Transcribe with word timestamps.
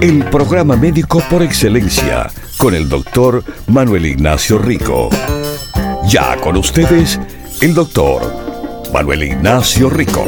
El 0.00 0.24
programa 0.30 0.76
médico 0.76 1.22
por 1.30 1.42
excelencia 1.42 2.30
con 2.58 2.74
el 2.74 2.88
doctor 2.88 3.44
Manuel 3.68 4.06
Ignacio 4.06 4.58
Rico. 4.58 5.08
Ya 6.08 6.36
con 6.40 6.56
ustedes, 6.56 7.18
el 7.60 7.74
doctor 7.74 8.22
Manuel 8.92 9.22
Ignacio 9.22 9.88
Rico. 9.88 10.24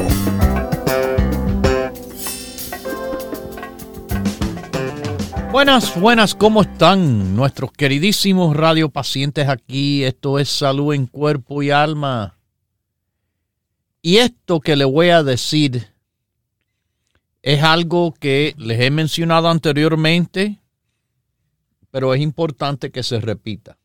Buenas, 5.52 5.98
buenas, 5.98 6.34
¿cómo 6.34 6.62
están 6.62 7.34
nuestros 7.34 7.72
queridísimos 7.72 8.56
radiopacientes 8.56 9.48
aquí? 9.48 10.04
Esto 10.04 10.38
es 10.38 10.48
salud 10.48 10.94
en 10.94 11.06
cuerpo 11.06 11.62
y 11.62 11.70
alma. 11.70 12.38
Y 14.02 14.18
esto 14.18 14.60
que 14.60 14.76
le 14.76 14.84
voy 14.84 15.08
a 15.08 15.22
decir 15.22 15.95
es 17.46 17.62
algo 17.62 18.12
que 18.12 18.54
les 18.58 18.80
he 18.80 18.90
mencionado 18.90 19.48
anteriormente 19.48 20.60
pero 21.96 22.12
es 22.12 22.20
importante 22.20 22.90
que 22.90 23.02
se 23.02 23.18
repita. 23.20 23.78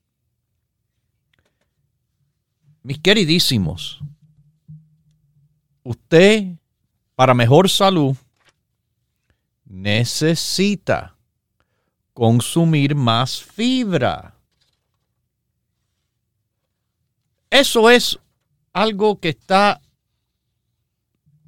Mis 2.83 2.99
queridísimos, 2.99 4.01
usted 5.83 6.57
para 7.15 7.33
mejor 7.33 7.69
salud 7.69 8.17
necesita 9.63 11.15
consumir 12.13 12.95
más 12.95 13.41
fibra. 13.41 14.35
Eso 17.49 17.89
es 17.89 18.19
algo 18.73 19.21
que 19.21 19.29
está, 19.29 19.79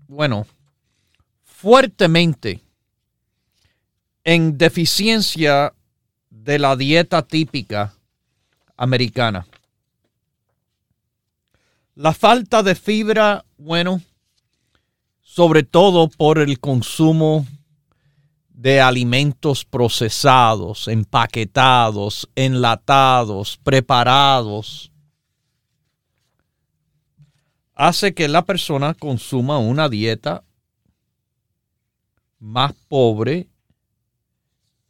bueno, 0.08 0.48
fuertemente 1.64 2.60
en 4.26 4.58
deficiencia 4.58 5.74
de 6.30 6.60
la 6.60 6.76
dieta 6.76 7.26
típica 7.26 7.94
americana. 8.76 9.48
La 11.96 12.14
falta 12.14 12.64
de 12.64 12.76
fibra, 12.76 13.46
bueno, 13.58 14.02
sobre 15.22 15.64
todo 15.64 16.10
por 16.10 16.40
el 16.40 16.60
consumo 16.60 17.48
de 18.50 18.82
alimentos 18.82 19.64
procesados, 19.64 20.90
empaquetados, 20.90 22.28
enlatados, 22.36 23.58
preparados, 23.64 24.92
hace 27.74 28.14
que 28.14 28.28
la 28.28 28.44
persona 28.44 28.94
consuma 28.96 29.60
una 29.60 29.88
dieta 29.88 30.44
más 32.44 32.74
pobre 32.90 33.48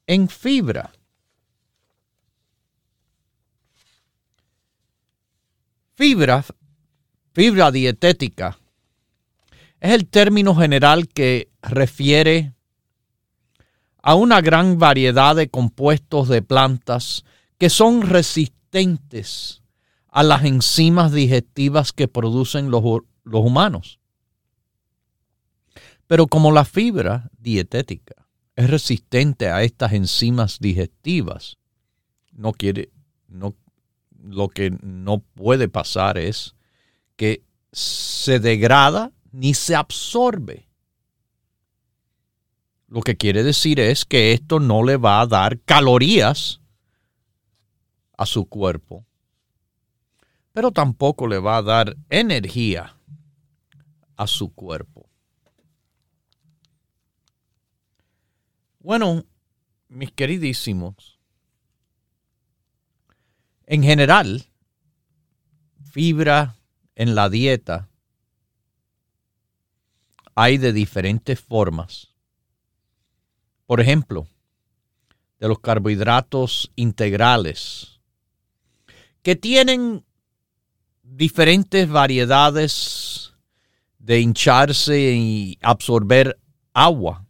en 0.07 0.27
fibra. 0.27 0.91
Fibra, 5.93 6.43
fibra 7.31 7.71
dietética, 7.71 8.57
es 9.79 9.91
el 9.91 10.07
término 10.07 10.55
general 10.55 11.07
que 11.07 11.51
refiere 11.61 12.55
a 14.01 14.15
una 14.15 14.41
gran 14.41 14.79
variedad 14.79 15.35
de 15.35 15.47
compuestos 15.47 16.29
de 16.29 16.41
plantas 16.41 17.23
que 17.59 17.69
son 17.69 18.01
resistentes 18.01 19.61
a 20.07 20.23
las 20.23 20.43
enzimas 20.43 21.11
digestivas 21.11 21.93
que 21.93 22.07
producen 22.07 22.71
los, 22.71 22.83
los 23.23 23.45
humanos. 23.45 23.99
Pero 26.13 26.27
como 26.27 26.51
la 26.51 26.63
fibra 26.63 27.31
dietética 27.39 28.27
es 28.55 28.69
resistente 28.69 29.49
a 29.49 29.63
estas 29.63 29.93
enzimas 29.93 30.59
digestivas, 30.59 31.57
no 32.31 32.51
quiere, 32.51 32.91
no 33.27 33.55
lo 34.21 34.47
que 34.49 34.77
no 34.83 35.21
puede 35.33 35.69
pasar 35.69 36.19
es 36.19 36.53
que 37.15 37.43
se 37.71 38.39
degrada 38.39 39.11
ni 39.31 39.55
se 39.55 39.75
absorbe. 39.75 40.69
Lo 42.87 43.01
que 43.01 43.17
quiere 43.17 43.41
decir 43.41 43.79
es 43.79 44.05
que 44.05 44.33
esto 44.33 44.59
no 44.59 44.83
le 44.83 44.97
va 44.97 45.19
a 45.19 45.25
dar 45.25 45.61
calorías 45.61 46.61
a 48.19 48.27
su 48.27 48.45
cuerpo, 48.45 49.03
pero 50.51 50.69
tampoco 50.69 51.25
le 51.25 51.39
va 51.39 51.57
a 51.57 51.63
dar 51.63 51.97
energía 52.11 52.95
a 54.15 54.27
su 54.27 54.53
cuerpo. 54.53 55.09
Bueno, 58.83 59.23
mis 59.87 60.11
queridísimos, 60.11 61.17
en 63.65 63.81
general, 63.81 64.43
fibra 65.89 66.57
en 66.93 67.15
la 67.15 67.29
dieta 67.29 67.87
hay 70.35 70.57
de 70.57 70.73
diferentes 70.73 71.39
formas. 71.39 72.09
Por 73.67 73.79
ejemplo, 73.79 74.27
de 75.39 75.47
los 75.47 75.59
carbohidratos 75.59 76.69
integrales, 76.75 78.01
que 79.21 79.37
tienen 79.37 80.03
diferentes 81.03 81.87
variedades 81.87 83.33
de 83.97 84.19
hincharse 84.19 85.13
y 85.13 85.57
absorber 85.61 86.37
agua 86.73 87.22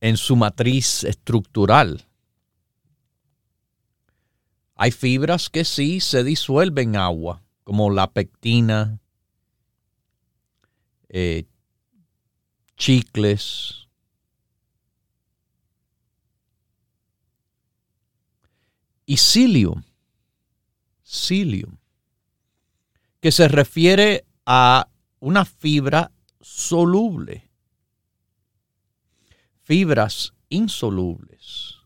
en 0.00 0.16
su 0.16 0.36
matriz 0.36 1.04
estructural. 1.04 2.06
Hay 4.74 4.90
fibras 4.90 5.48
que 5.48 5.64
sí 5.64 6.00
se 6.00 6.22
disuelven 6.22 6.90
en 6.90 7.00
agua, 7.00 7.42
como 7.64 7.90
la 7.90 8.10
pectina, 8.10 9.00
eh, 11.08 11.46
chicles. 12.76 13.88
Y 19.06 19.16
psyllium, 19.16 19.82
psyllium, 21.04 21.78
que 23.20 23.30
se 23.30 23.48
refiere 23.48 24.26
a 24.44 24.88
una 25.20 25.44
fibra 25.44 26.10
soluble. 26.40 27.45
Fibras 29.66 30.32
insolubles 30.48 31.80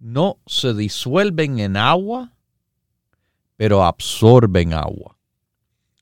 no 0.00 0.40
se 0.44 0.74
disuelven 0.74 1.60
en 1.60 1.76
agua, 1.76 2.32
pero 3.56 3.84
absorben 3.84 4.72
agua. 4.72 5.16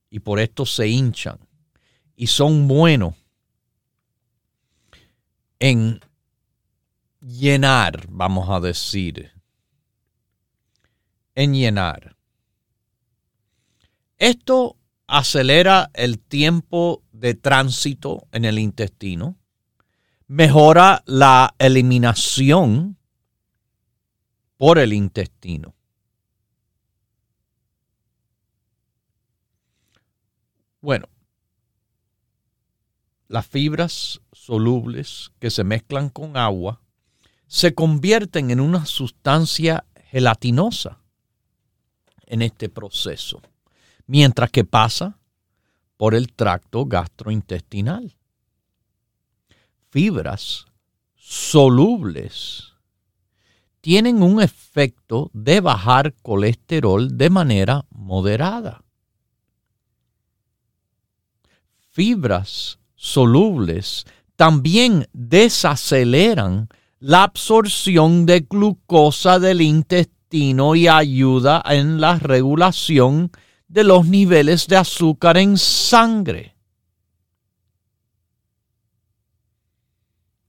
Y 0.09 0.21
por 0.21 0.41
esto 0.41 0.65
se 0.65 0.89
hinchan. 0.89 1.39
Y 2.17 2.29
son 2.29 2.69
buenos 2.69 3.17
en 5.59 6.01
llenar, 7.21 8.07
vamos 8.09 8.49
a 8.49 8.61
decir. 8.61 9.31
En 11.35 11.53
llenar. 11.53 12.17
Esto 14.17 14.79
acelera 15.07 15.91
el 15.95 16.19
tiempo 16.19 17.03
de 17.13 17.35
tránsito 17.35 18.27
en 18.33 18.45
el 18.45 18.59
intestino, 18.59 19.37
mejora 20.27 21.03
la 21.07 21.55
eliminación 21.59 22.97
por 24.57 24.79
el 24.79 24.93
intestino. 24.93 25.75
Bueno, 30.81 31.09
las 33.29 33.47
fibras 33.47 34.21
solubles 34.33 35.33
que 35.39 35.51
se 35.51 35.65
mezclan 35.65 36.11
con 36.11 36.37
agua 36.37 36.83
se 37.47 37.75
convierten 37.75 38.51
en 38.51 38.61
una 38.61 38.85
sustancia 38.85 39.87
gelatinosa 40.11 41.01
en 42.27 42.43
este 42.43 42.69
proceso, 42.69 43.41
mientras 44.07 44.51
que 44.51 44.65
pasa 44.65 45.19
por 45.97 46.15
el 46.15 46.33
tracto 46.33 46.87
gastrointestinal. 46.87 48.17
Fibras 49.91 50.67
solubles 51.15 52.73
tienen 53.81 54.23
un 54.23 54.43
efecto 54.43 55.31
de 55.33 55.61
bajar 55.61 56.15
colesterol 56.23 57.17
de 57.17 57.31
manera 57.31 57.85
moderada. 57.91 58.83
Fibras 61.91 62.79
solubles 62.97 64.05
también 64.37 65.07
desaceleran 65.13 66.69
la 66.99 67.23
absorción 67.23 68.27
de 68.27 68.41
glucosa 68.41 69.39
del 69.39 69.61
intestino 69.61 70.75
y 70.75 70.89
ayuda 70.89 71.63
en 71.67 72.01
la 72.01 72.19
regulación 72.19 73.31
de 73.69 73.85
los 73.85 74.07
niveles 74.07 74.67
de 74.67 74.77
azúcar 74.77 75.37
en 75.37 75.59
sangre. 75.59 76.55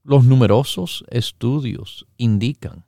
Los 0.02 0.24
numerosos 0.24 1.04
estudios 1.10 2.06
indican 2.16 2.86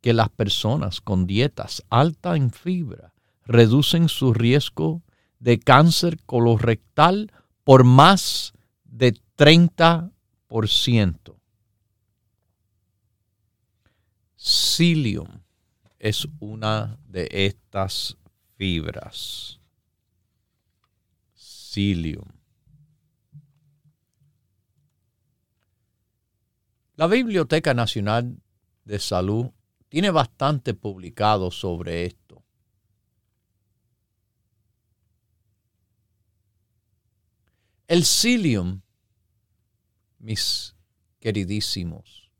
que 0.00 0.12
las 0.12 0.28
personas 0.28 1.00
con 1.00 1.26
dietas 1.26 1.82
altas 1.90 2.36
en 2.36 2.52
fibra 2.52 3.12
reducen 3.44 4.08
su 4.08 4.32
riesgo 4.32 5.02
de 5.40 5.58
cáncer 5.58 6.22
colorectal 6.24 7.32
por 7.64 7.84
más 7.84 8.52
de 8.84 9.14
30%. 9.36 10.12
Psyllium 14.36 15.42
es 15.98 16.28
una 16.38 16.98
de 17.08 17.28
estas 17.32 18.16
fibras. 18.58 19.60
Psyllium. 21.36 22.26
La 26.96 27.06
Biblioteca 27.06 27.72
Nacional 27.72 28.42
de 28.84 28.98
Salud 28.98 29.52
tiene 29.88 30.10
bastante 30.10 30.74
publicado 30.74 31.52
sobre 31.52 32.06
esto. 32.06 32.42
El 37.86 38.02
psyllium, 38.02 38.82
mis 40.18 40.74
queridísimos, 41.20 42.32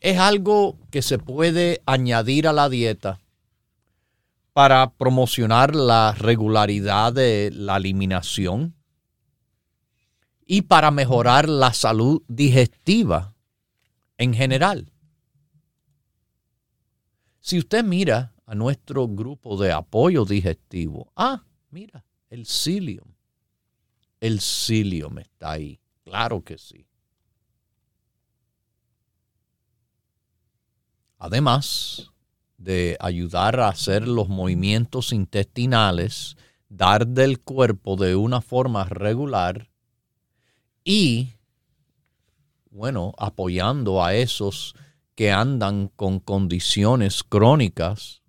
es 0.00 0.18
algo 0.18 0.78
que 0.90 1.02
se 1.02 1.18
puede 1.18 1.82
añadir 1.84 2.48
a 2.48 2.54
la 2.54 2.70
dieta 2.70 3.20
para 4.60 4.92
promocionar 4.92 5.74
la 5.74 6.12
regularidad 6.12 7.14
de 7.14 7.50
la 7.50 7.78
eliminación 7.78 8.76
y 10.44 10.60
para 10.60 10.90
mejorar 10.90 11.48
la 11.48 11.72
salud 11.72 12.22
digestiva 12.28 13.34
en 14.18 14.34
general. 14.34 14.92
Si 17.40 17.56
usted 17.56 17.82
mira 17.82 18.34
a 18.44 18.54
nuestro 18.54 19.08
grupo 19.08 19.56
de 19.56 19.72
apoyo 19.72 20.26
digestivo, 20.26 21.10
ah, 21.16 21.42
mira, 21.70 22.04
el 22.28 22.44
psyllium. 22.44 23.14
El 24.20 24.40
psyllium 24.40 25.20
está 25.20 25.52
ahí, 25.52 25.80
claro 26.04 26.44
que 26.44 26.58
sí. 26.58 26.86
Además 31.16 32.12
de 32.60 32.98
ayudar 33.00 33.58
a 33.58 33.68
hacer 33.68 34.06
los 34.06 34.28
movimientos 34.28 35.14
intestinales, 35.14 36.36
dar 36.68 37.06
del 37.06 37.40
cuerpo 37.40 37.96
de 37.96 38.14
una 38.14 38.42
forma 38.42 38.84
regular 38.84 39.70
y, 40.84 41.30
bueno, 42.70 43.14
apoyando 43.16 44.04
a 44.04 44.14
esos 44.14 44.74
que 45.14 45.32
andan 45.32 45.88
con 45.88 46.20
condiciones 46.20 47.24
crónicas, 47.24 48.22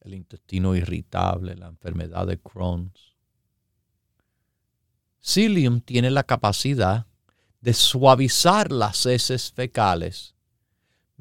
el 0.00 0.14
intestino 0.14 0.74
irritable, 0.74 1.56
la 1.56 1.68
enfermedad 1.68 2.26
de 2.26 2.38
Crohn. 2.38 2.90
Psyllium 5.20 5.82
tiene 5.82 6.10
la 6.10 6.22
capacidad 6.22 7.06
de 7.60 7.74
suavizar 7.74 8.72
las 8.72 9.04
heces 9.04 9.52
fecales 9.52 10.34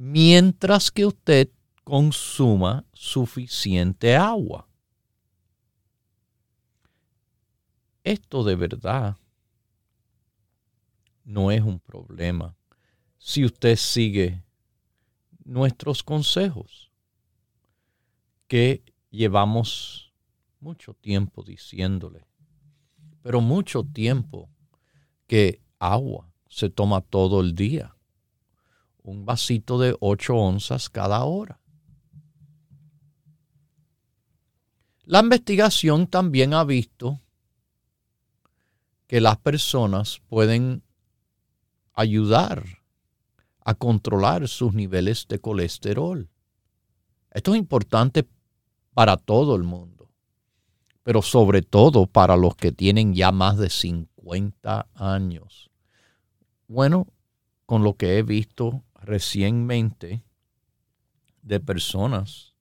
mientras 0.02 0.92
que 0.92 1.06
usted 1.06 1.50
consuma 1.84 2.86
suficiente 2.94 4.16
agua. 4.16 4.66
Esto 8.06 8.46
de 8.46 8.56
verdad 8.56 9.18
no 11.26 11.52
es 11.52 11.62
un 11.62 11.82
problema 11.82 12.56
si 13.18 13.44
usted 13.44 13.76
sigue 13.76 14.42
nuestros 15.44 16.02
consejos 16.02 16.94
que 18.48 18.86
llevamos 19.10 20.14
mucho 20.62 20.94
tiempo 20.94 21.44
diciéndole, 21.44 22.26
pero 23.22 23.42
mucho 23.42 23.84
tiempo 23.84 24.50
que 25.28 25.62
agua 25.78 26.32
se 26.48 26.70
toma 26.70 27.02
todo 27.02 27.42
el 27.42 27.54
día. 27.54 27.99
Un 29.04 29.26
vasito 29.26 29.80
de 29.80 29.96
8 30.00 30.36
onzas 30.36 30.90
cada 30.90 31.24
hora. 31.24 31.60
La 35.04 35.22
investigación 35.22 36.06
también 36.06 36.54
ha 36.54 36.64
visto 36.64 37.20
que 39.08 39.20
las 39.22 39.38
personas 39.38 40.22
pueden 40.28 40.84
ayudar 41.94 42.64
a 43.66 43.74
controlar 43.74 44.48
sus 44.48 44.74
niveles 44.74 45.28
de 45.28 45.40
colesterol. 45.40 46.30
Esto 47.32 47.54
es 47.54 47.60
importante 47.60 48.28
para 48.94 49.18
todo 49.18 49.56
el 49.56 49.64
mundo, 49.64 50.12
pero 51.02 51.24
sobre 51.24 51.64
todo 51.64 52.06
para 52.06 52.38
los 52.38 52.56
que 52.56 52.72
tienen 52.72 53.16
ya 53.16 53.32
más 53.32 53.58
de 53.58 53.70
50 53.70 54.90
años. 54.94 55.72
Bueno, 56.68 57.08
con 57.66 57.84
lo 57.84 57.96
que 57.96 58.20
he 58.20 58.24
visto 58.24 58.84
recientemente 59.02 60.24
de 61.42 61.60
personas 61.60 62.54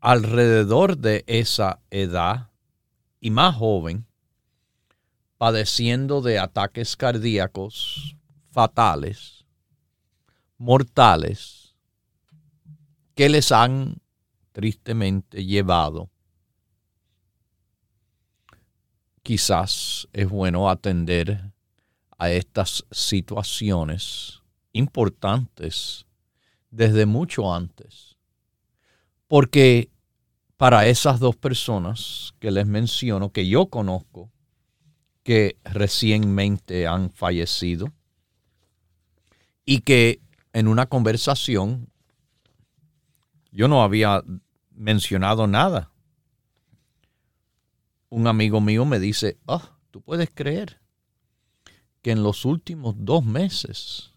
alrededor 0.00 0.98
de 0.98 1.24
esa 1.26 1.80
edad 1.90 2.50
y 3.20 3.30
más 3.30 3.56
joven, 3.56 4.06
padeciendo 5.36 6.20
de 6.20 6.38
ataques 6.38 6.96
cardíacos 6.96 8.16
fatales, 8.50 9.44
mortales, 10.56 11.74
que 13.14 13.28
les 13.28 13.50
han 13.50 14.00
tristemente 14.52 15.44
llevado. 15.44 16.10
Quizás 19.22 20.08
es 20.12 20.28
bueno 20.28 20.70
atender 20.70 21.52
a 22.16 22.30
estas 22.30 22.84
situaciones 22.90 24.42
importantes 24.72 26.06
desde 26.70 27.06
mucho 27.06 27.52
antes. 27.52 28.16
Porque 29.26 29.90
para 30.56 30.86
esas 30.86 31.20
dos 31.20 31.36
personas 31.36 32.34
que 32.40 32.50
les 32.50 32.66
menciono, 32.66 33.32
que 33.32 33.46
yo 33.48 33.66
conozco, 33.66 34.30
que 35.22 35.58
recientemente 35.64 36.86
han 36.86 37.10
fallecido 37.10 37.92
y 39.64 39.80
que 39.80 40.20
en 40.52 40.68
una 40.68 40.86
conversación 40.86 41.88
Yo 43.50 43.66
no 43.68 43.82
había 43.82 44.22
mencionado 44.70 45.46
nada. 45.46 45.90
Un 48.08 48.26
amigo 48.26 48.60
mío 48.60 48.84
me 48.84 49.00
dice, 49.00 49.38
ah, 49.46 49.76
tú 49.90 50.00
puedes 50.00 50.30
creer 50.32 50.80
que 52.02 52.12
en 52.12 52.22
los 52.22 52.44
últimos 52.44 52.94
dos 52.98 53.24
meses 53.24 54.07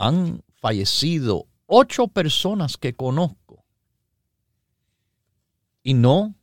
han 0.00 0.42
fallecido 0.54 1.46
ocho 1.66 2.08
personas 2.08 2.78
que 2.78 2.94
conozco. 2.94 3.66
Y 5.82 5.92
no, 5.92 6.34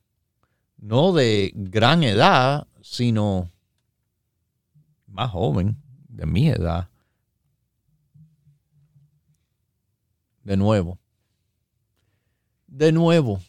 no 0.78 1.12
de 1.12 1.52
gran 1.56 2.04
edad, 2.04 2.68
sino 2.82 3.52
más 5.08 5.32
joven, 5.32 5.82
de 6.08 6.28
mi 6.28 6.50
edad. 6.50 6.88
De 10.44 10.56
nuevo, 10.56 11.00
de 12.68 12.92
nuevo, 12.92 13.42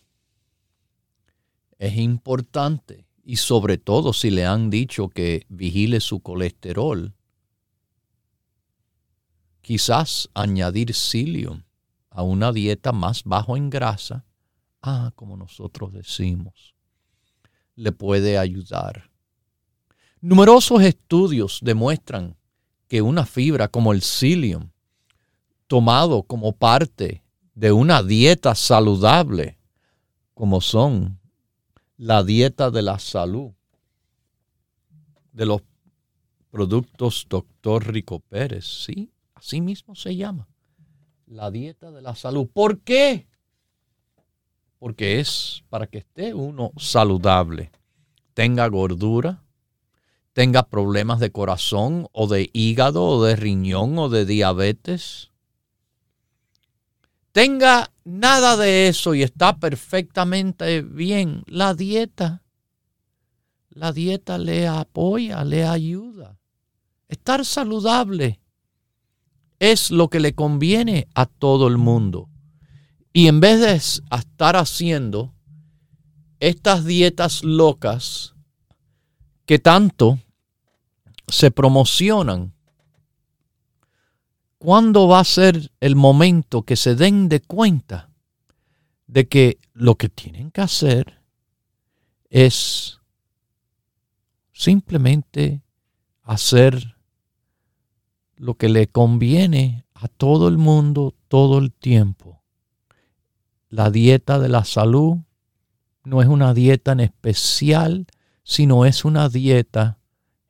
es 1.79 1.99
importante 1.99 3.07
y 3.23 3.37
sobre 3.37 3.77
todo 3.77 4.15
si 4.15 4.31
le 4.31 4.47
han 4.47 4.71
dicho 4.71 5.11
que 5.11 5.45
vigile 5.51 6.01
su 6.01 6.21
colesterol, 6.21 7.15
quizás 9.61 10.29
añadir 10.35 10.95
psyllium 10.95 11.63
a 12.11 12.23
una 12.23 12.53
dieta 12.53 12.93
más 12.93 13.25
bajo 13.25 13.57
en 13.57 13.71
grasa, 13.71 14.25
ah, 14.83 15.13
como 15.15 15.37
nosotros 15.37 15.93
decimos, 15.93 16.75
le 17.75 17.93
puede 17.93 18.39
ayudar. 18.39 19.11
Numerosos 20.21 20.83
estudios 20.83 21.61
demuestran 21.63 22.37
que 22.89 23.03
una 23.03 23.25
fibra 23.25 23.69
como 23.69 23.93
el 23.93 24.03
psyllium, 24.03 24.71
tomado 25.67 26.23
como 26.23 26.53
parte 26.57 27.23
de 27.55 27.71
una 27.73 28.03
dieta 28.03 28.55
saludable, 28.55 29.59
como 30.35 30.61
son 30.61 31.21
la 31.97 32.25
dieta 32.25 32.71
de 32.71 32.83
la 32.83 32.99
salud, 32.99 33.53
de 35.33 35.47
los 35.47 35.63
productos 36.51 37.27
Doctor 37.29 37.93
Rico 37.93 38.21
Pérez, 38.21 38.65
sí, 38.65 39.13
así 39.39 39.61
mismo 39.61 39.95
se 39.95 40.17
llama, 40.17 40.49
la 41.27 41.51
dieta 41.51 41.91
de 41.91 42.03
la 42.03 42.15
salud. 42.15 42.49
¿Por 42.53 42.81
qué? 42.81 43.29
Porque 44.79 45.21
es 45.21 45.65
para 45.69 45.87
que 45.87 45.99
esté 45.99 46.35
uno 46.35 46.73
saludable, 46.77 47.71
tenga 48.35 48.67
gordura, 48.69 49.45
tenga 50.33 50.69
problemas 50.69 51.21
de 51.21 51.33
corazón 51.33 52.09
o 52.13 52.27
de 52.27 52.51
hígado 52.53 53.05
o 53.05 53.25
de 53.25 53.37
riñón 53.37 53.99
o 53.99 54.09
de 54.09 54.25
diabetes. 54.25 55.31
Tenga 57.33 57.93
nada 58.05 58.57
de 58.57 58.89
eso 58.89 59.15
y 59.15 59.23
está 59.23 59.59
perfectamente 59.59 60.83
bien. 60.83 61.43
La 61.47 61.75
dieta, 61.75 62.43
la 63.71 63.93
dieta 63.93 64.39
le 64.39 64.67
apoya, 64.67 65.45
le 65.45 65.65
ayuda. 65.65 66.39
Estar 67.09 67.45
saludable 67.45 68.41
es 69.59 69.91
lo 69.91 70.09
que 70.09 70.21
le 70.21 70.35
conviene 70.35 71.09
a 71.15 71.27
todo 71.27 71.69
el 71.69 71.79
mundo. 71.79 72.29
Y 73.13 73.27
en 73.27 73.41
vez 73.41 73.61
de 73.61 73.73
estar 73.75 74.57
haciendo 74.57 75.35
estas 76.41 76.85
dietas 76.85 77.43
locas 77.43 78.35
que 79.47 79.59
tanto 79.59 80.19
se 81.27 81.51
promocionan, 81.51 82.55
¿cuándo 84.59 85.09
va 85.09 85.21
a 85.21 85.25
ser 85.25 85.73
el 85.81 85.97
momento 85.97 86.63
que 86.63 86.77
se 86.77 86.95
den 86.95 87.29
de 87.29 87.41
cuenta 87.41 88.11
de 89.07 89.27
que 89.27 89.59
lo 89.73 89.97
que 89.97 90.09
tienen 90.09 90.51
que 90.51 90.61
hacer 90.61 91.23
es 92.31 93.01
simplemente 94.53 95.63
hacer 96.23 96.98
lo 98.39 98.55
que 98.55 98.69
le 98.69 98.87
conviene 98.87 99.85
a 99.95 100.09
todo 100.09 100.49
el 100.49 100.59
mundo 100.59 101.15
todo 101.29 101.59
el 101.59 101.73
tiempo? 101.73 102.43
La 103.69 103.91
dieta 103.91 104.39
de 104.39 104.49
la 104.49 104.65
salud 104.65 105.19
no 106.05 106.23
es 106.23 106.29
una 106.29 106.55
dieta 106.55 106.93
en 106.93 107.01
especial, 107.01 108.07
sino 108.43 108.87
es 108.87 109.05
una 109.05 109.29
dieta 109.29 109.99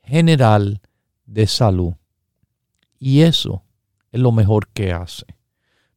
general 0.03 0.81
de 1.27 1.47
salud. 1.47 1.95
Y 2.99 3.23
eso 3.23 3.65
es 4.13 4.21
lo 4.21 4.33
mejor 4.33 4.69
que 4.69 4.93
hace. 4.93 5.27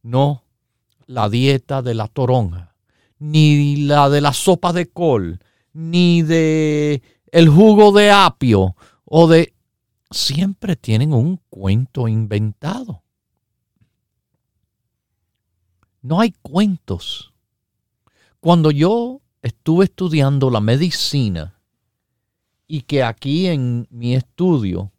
No 0.02 0.44
la 1.06 1.28
dieta 1.28 1.82
de 1.82 1.94
la 1.94 2.08
toronja, 2.08 2.74
ni 3.18 3.76
la 3.76 4.08
de 4.08 4.20
la 4.20 4.32
sopa 4.32 4.72
de 4.72 4.86
col, 4.86 5.40
ni 5.72 6.22
de 6.22 7.02
el 7.30 7.48
jugo 7.48 7.92
de 7.92 8.10
apio 8.10 8.76
o 9.04 9.28
de 9.28 9.54
siempre 10.12 10.76
tienen 10.76 11.12
un 11.12 11.40
cuento 11.48 12.08
inventado. 12.08 13.02
No 16.00 16.20
hay 16.20 16.32
cuentos. 16.42 17.32
Cuando 18.40 18.70
yo 18.70 19.20
estuve 19.40 19.84
estudiando 19.84 20.50
la 20.50 20.60
medicina, 20.60 21.54
y 22.66 22.82
que 22.82 23.02
aquí 23.02 23.48
en 23.48 23.86
mi 23.90 24.14
estudio, 24.14 24.90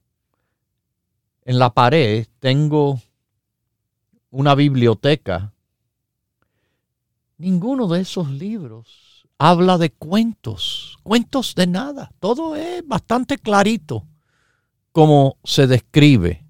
en 1.43 1.58
la 1.58 1.74
pared, 1.74 2.27
tengo 2.39 3.01
una 4.29 4.53
biblioteca. 4.53 5.51
Ninguno 7.38 7.88
de 7.88 8.01
esos 8.01 8.29
libros 8.29 9.27
habla 9.39 9.79
de 9.79 9.91
cuentos, 9.91 11.00
cuentos 11.01 11.55
de 11.55 11.65
nada. 11.65 12.12
Todo 12.20 12.55
es 12.55 12.88
bastante 12.88 13.39
clarito 13.39 14.05
cómo 14.93 15.38
se 15.43 15.67
describe, 15.67 16.45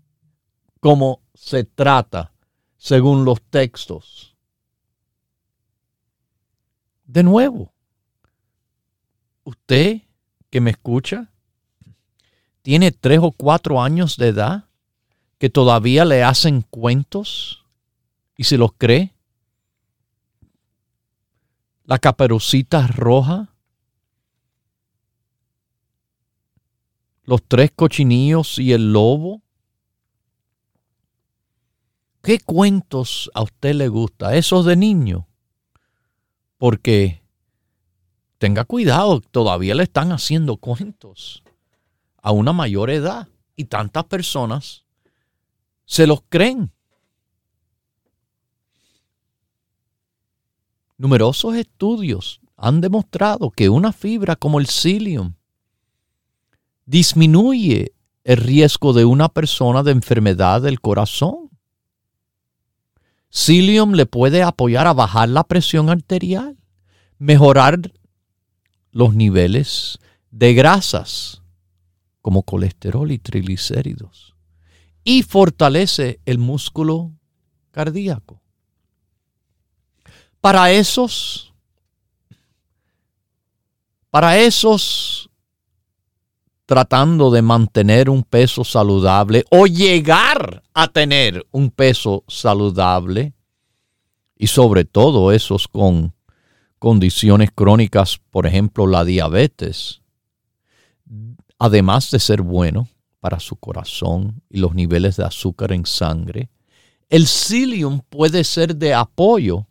cómo 0.79 1.21
se 1.33 1.63
trata 1.63 2.33
según 2.77 3.25
los 3.25 3.41
textos. 3.41 4.35
De 7.05 7.23
nuevo, 7.23 7.73
usted 9.43 10.01
que 10.49 10.61
me 10.61 10.71
escucha 10.71 11.31
tiene 12.61 12.91
tres 12.91 13.19
o 13.21 13.31
cuatro 13.31 13.81
años 13.81 14.17
de 14.17 14.29
edad 14.29 14.65
que 15.37 15.49
todavía 15.49 16.05
le 16.05 16.23
hacen 16.23 16.61
cuentos 16.61 17.65
y 18.37 18.45
se 18.45 18.57
los 18.57 18.73
cree. 18.73 19.13
La 21.83 21.99
caperucita 21.99 22.87
roja. 22.87 23.52
Los 27.25 27.41
tres 27.47 27.71
cochinillos 27.75 28.59
y 28.59 28.73
el 28.73 28.91
lobo. 28.91 29.41
¿Qué 32.21 32.39
cuentos 32.39 33.31
a 33.33 33.43
usted 33.43 33.75
le 33.75 33.87
gusta? 33.87 34.35
Esos 34.35 34.65
de 34.65 34.75
niño. 34.75 35.27
Porque 36.57 37.21
tenga 38.37 38.65
cuidado, 38.65 39.21
todavía 39.21 39.75
le 39.75 39.83
están 39.83 40.11
haciendo 40.11 40.57
cuentos 40.57 41.43
a 42.21 42.31
una 42.31 42.53
mayor 42.53 42.89
edad 42.89 43.27
y 43.55 43.65
tantas 43.65 44.05
personas 44.05 44.85
se 45.85 46.07
los 46.07 46.21
creen. 46.27 46.71
Numerosos 50.97 51.55
estudios 51.55 52.41
han 52.55 52.79
demostrado 52.79 53.51
que 53.51 53.67
una 53.67 53.91
fibra 53.91 54.35
como 54.35 54.59
el 54.59 54.67
psyllium 54.67 55.35
disminuye 56.85 57.93
el 58.23 58.37
riesgo 58.37 58.93
de 58.93 59.05
una 59.05 59.29
persona 59.29 59.83
de 59.83 59.91
enfermedad 59.91 60.61
del 60.61 60.79
corazón. 60.79 61.49
Psyllium 63.29 63.93
le 63.93 64.05
puede 64.05 64.43
apoyar 64.43 64.87
a 64.87 64.93
bajar 64.93 65.29
la 65.29 65.43
presión 65.43 65.89
arterial, 65.89 66.57
mejorar 67.17 67.91
los 68.91 69.15
niveles 69.15 69.97
de 70.29 70.53
grasas 70.53 71.41
como 72.21 72.43
colesterol 72.43 73.11
y 73.11 73.17
triglicéridos 73.17 74.35
y 75.03 75.23
fortalece 75.23 76.21
el 76.25 76.37
músculo 76.37 77.11
cardíaco. 77.71 78.41
Para 80.39 80.71
esos, 80.71 81.53
para 84.09 84.37
esos 84.37 85.29
tratando 86.73 87.29
de 87.29 87.43
mantener 87.43 88.09
un 88.09 88.23
peso 88.23 88.63
saludable 88.63 89.45
o 89.51 89.67
llegar 89.67 90.63
a 90.73 90.87
tener 90.87 91.45
un 91.51 91.69
peso 91.69 92.23
saludable 92.27 93.35
y 94.35 94.47
sobre 94.47 94.83
todo 94.83 95.31
esos 95.31 95.67
con 95.67 96.15
condiciones 96.79 97.51
crónicas, 97.53 98.19
por 98.31 98.47
ejemplo 98.47 98.87
la 98.87 99.05
diabetes, 99.05 100.01
además 101.59 102.09
de 102.09 102.17
ser 102.17 102.41
bueno 102.41 102.87
para 103.19 103.39
su 103.39 103.55
corazón 103.55 104.41
y 104.49 104.57
los 104.57 104.73
niveles 104.73 105.15
de 105.17 105.25
azúcar 105.25 105.73
en 105.73 105.85
sangre, 105.85 106.49
el 107.07 107.27
psyllium 107.27 108.01
puede 108.09 108.43
ser 108.43 108.75
de 108.75 108.95
apoyo 108.95 109.67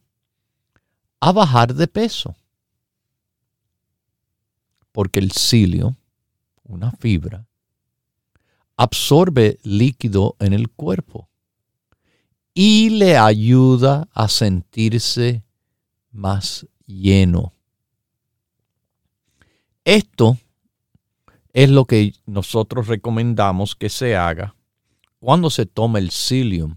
a 1.18 1.32
bajar 1.32 1.74
de 1.74 1.88
peso. 1.88 2.36
Porque 4.92 5.18
el 5.18 5.32
cilio, 5.32 5.96
una 6.72 6.92
fibra, 6.92 7.46
absorbe 8.76 9.58
líquido 9.62 10.36
en 10.40 10.52
el 10.52 10.70
cuerpo 10.70 11.28
y 12.54 12.90
le 12.90 13.16
ayuda 13.16 14.08
a 14.12 14.28
sentirse 14.28 15.44
más 16.10 16.66
lleno. 16.86 17.52
Esto 19.84 20.38
es 21.52 21.70
lo 21.70 21.84
que 21.84 22.14
nosotros 22.26 22.86
recomendamos 22.86 23.74
que 23.74 23.88
se 23.88 24.16
haga 24.16 24.54
cuando 25.18 25.50
se 25.50 25.66
toma 25.66 25.98
el 25.98 26.10
psyllium. 26.10 26.76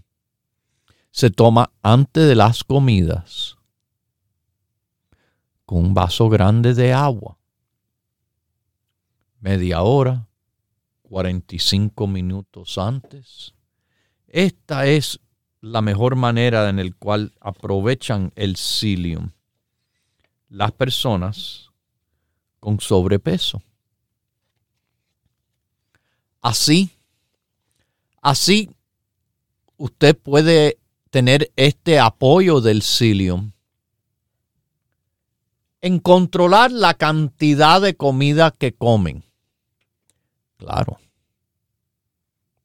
Se 1.10 1.30
toma 1.30 1.72
antes 1.82 2.28
de 2.28 2.34
las 2.34 2.62
comidas 2.62 3.56
con 5.64 5.78
un 5.78 5.94
vaso 5.94 6.28
grande 6.28 6.74
de 6.74 6.92
agua. 6.92 7.35
Media 9.46 9.82
hora, 9.82 10.26
45 11.02 12.08
minutos 12.08 12.78
antes. 12.78 13.54
Esta 14.26 14.86
es 14.86 15.20
la 15.60 15.82
mejor 15.82 16.16
manera 16.16 16.68
en 16.68 16.84
la 16.84 16.92
cual 16.98 17.32
aprovechan 17.40 18.32
el 18.34 18.56
psyllium 18.56 19.30
las 20.48 20.72
personas 20.72 21.70
con 22.58 22.80
sobrepeso. 22.80 23.62
Así, 26.40 26.90
así 28.20 28.68
usted 29.76 30.18
puede 30.18 30.80
tener 31.10 31.52
este 31.54 32.00
apoyo 32.00 32.60
del 32.60 32.82
psyllium 32.82 33.52
en 35.82 36.00
controlar 36.00 36.72
la 36.72 36.94
cantidad 36.94 37.80
de 37.80 37.94
comida 37.94 38.50
que 38.50 38.74
comen. 38.74 39.25
Claro, 40.56 40.98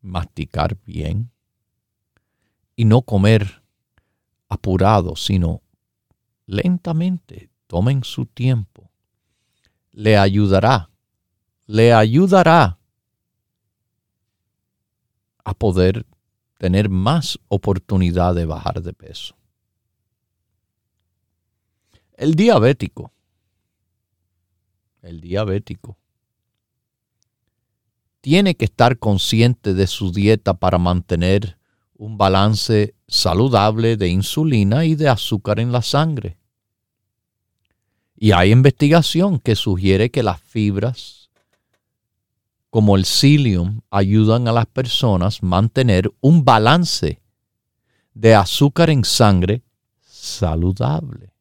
masticar 0.02 0.78
bien 0.86 1.32
y 2.76 2.86
no 2.86 3.02
comer 3.02 3.62
apurado, 4.48 5.16
sino 5.16 5.62
lentamente. 6.46 7.50
Tomen 7.68 8.04
su 8.04 8.26
tiempo. 8.26 8.90
Le 9.92 10.18
ayudará, 10.18 10.90
le 11.68 11.94
ayudará 11.94 12.80
a 15.44 15.54
poder 15.54 16.06
tener 16.58 16.90
más 16.90 17.40
oportunidad 17.48 18.36
de 18.36 18.46
bajar 18.46 18.82
de 18.82 18.94
peso. 18.94 19.36
El 22.14 22.36
diabético, 22.36 23.12
el 25.02 25.22
diabético, 25.22 25.98
tiene 28.22 28.56
que 28.56 28.66
estar 28.66 28.98
consciente 28.98 29.74
de 29.74 29.88
su 29.88 30.12
dieta 30.12 30.54
para 30.54 30.78
mantener 30.78 31.58
un 31.96 32.18
balance 32.18 32.96
saludable 33.08 33.98
de 33.98 34.08
insulina 34.10 34.86
y 34.86 34.96
de 34.96 35.10
azúcar 35.10 35.60
en 35.60 35.72
la 35.72 35.82
sangre. 35.82 36.38
Y 38.16 38.32
hay 38.32 38.52
investigación 38.52 39.40
que 39.40 39.56
sugiere 39.56 40.12
que 40.12 40.24
las 40.24 40.40
fibras 40.42 41.22
como 42.72 42.96
el 42.96 43.06
psyllium 43.06 43.82
ayudan 43.90 44.48
a 44.48 44.54
las 44.54 44.66
personas 44.66 45.44
a 45.44 45.46
mantener 45.46 46.12
un 46.22 46.46
balance 46.46 47.22
de 48.14 48.34
azúcar 48.34 48.90
en 48.90 49.04
sangre 49.04 49.62
saludable. 50.00 51.34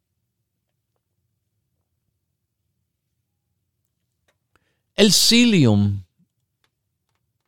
El 4.97 5.13
psyllium, 5.13 6.03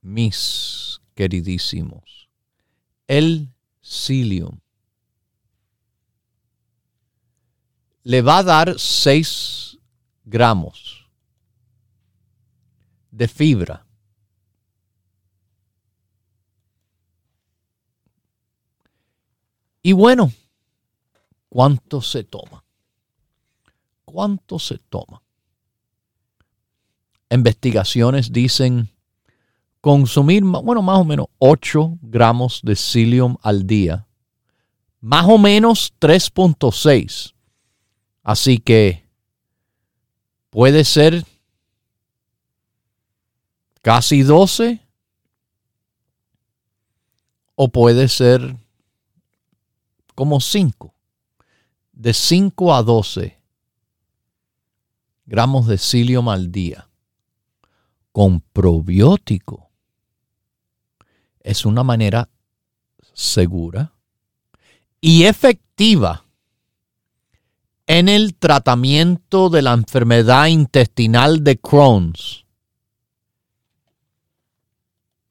mis 0.02 1.00
queridísimos, 1.14 2.28
el 3.06 3.48
psyllium 3.80 4.58
le 8.04 8.20
va 8.20 8.38
a 8.38 8.42
dar 8.42 8.78
6 8.78 9.78
gramos 10.24 11.06
de 13.10 13.28
fibra. 13.28 13.86
Y 19.82 19.92
bueno, 19.92 20.32
¿cuánto 21.48 22.00
se 22.00 22.24
toma? 22.24 22.64
¿Cuánto 24.04 24.58
se 24.58 24.78
toma? 24.78 25.22
Investigaciones 27.30 28.32
dicen 28.32 28.91
consumir, 29.82 30.44
bueno, 30.44 30.80
más 30.80 31.00
o 31.00 31.04
menos 31.04 31.26
8 31.38 31.98
gramos 32.00 32.60
de 32.62 32.76
psyllium 32.76 33.36
al 33.42 33.66
día. 33.66 34.06
Más 35.00 35.26
o 35.26 35.36
menos 35.36 35.92
3.6. 36.00 37.34
Así 38.22 38.58
que 38.58 39.04
puede 40.50 40.84
ser 40.84 41.26
casi 43.82 44.22
12 44.22 44.80
o 47.56 47.68
puede 47.68 48.06
ser 48.06 48.56
como 50.14 50.40
5. 50.40 50.94
De 51.90 52.14
5 52.14 52.72
a 52.72 52.84
12 52.84 53.36
gramos 55.26 55.66
de 55.66 55.76
psyllium 55.76 56.28
al 56.28 56.52
día 56.52 56.88
con 58.12 58.40
probiótico 58.40 59.71
es 61.44 61.64
una 61.64 61.82
manera 61.82 62.28
segura 63.12 63.92
y 65.00 65.24
efectiva 65.24 66.24
en 67.86 68.08
el 68.08 68.34
tratamiento 68.34 69.50
de 69.50 69.62
la 69.62 69.72
enfermedad 69.72 70.46
intestinal 70.46 71.44
de 71.44 71.58
Crohn's 71.58 72.42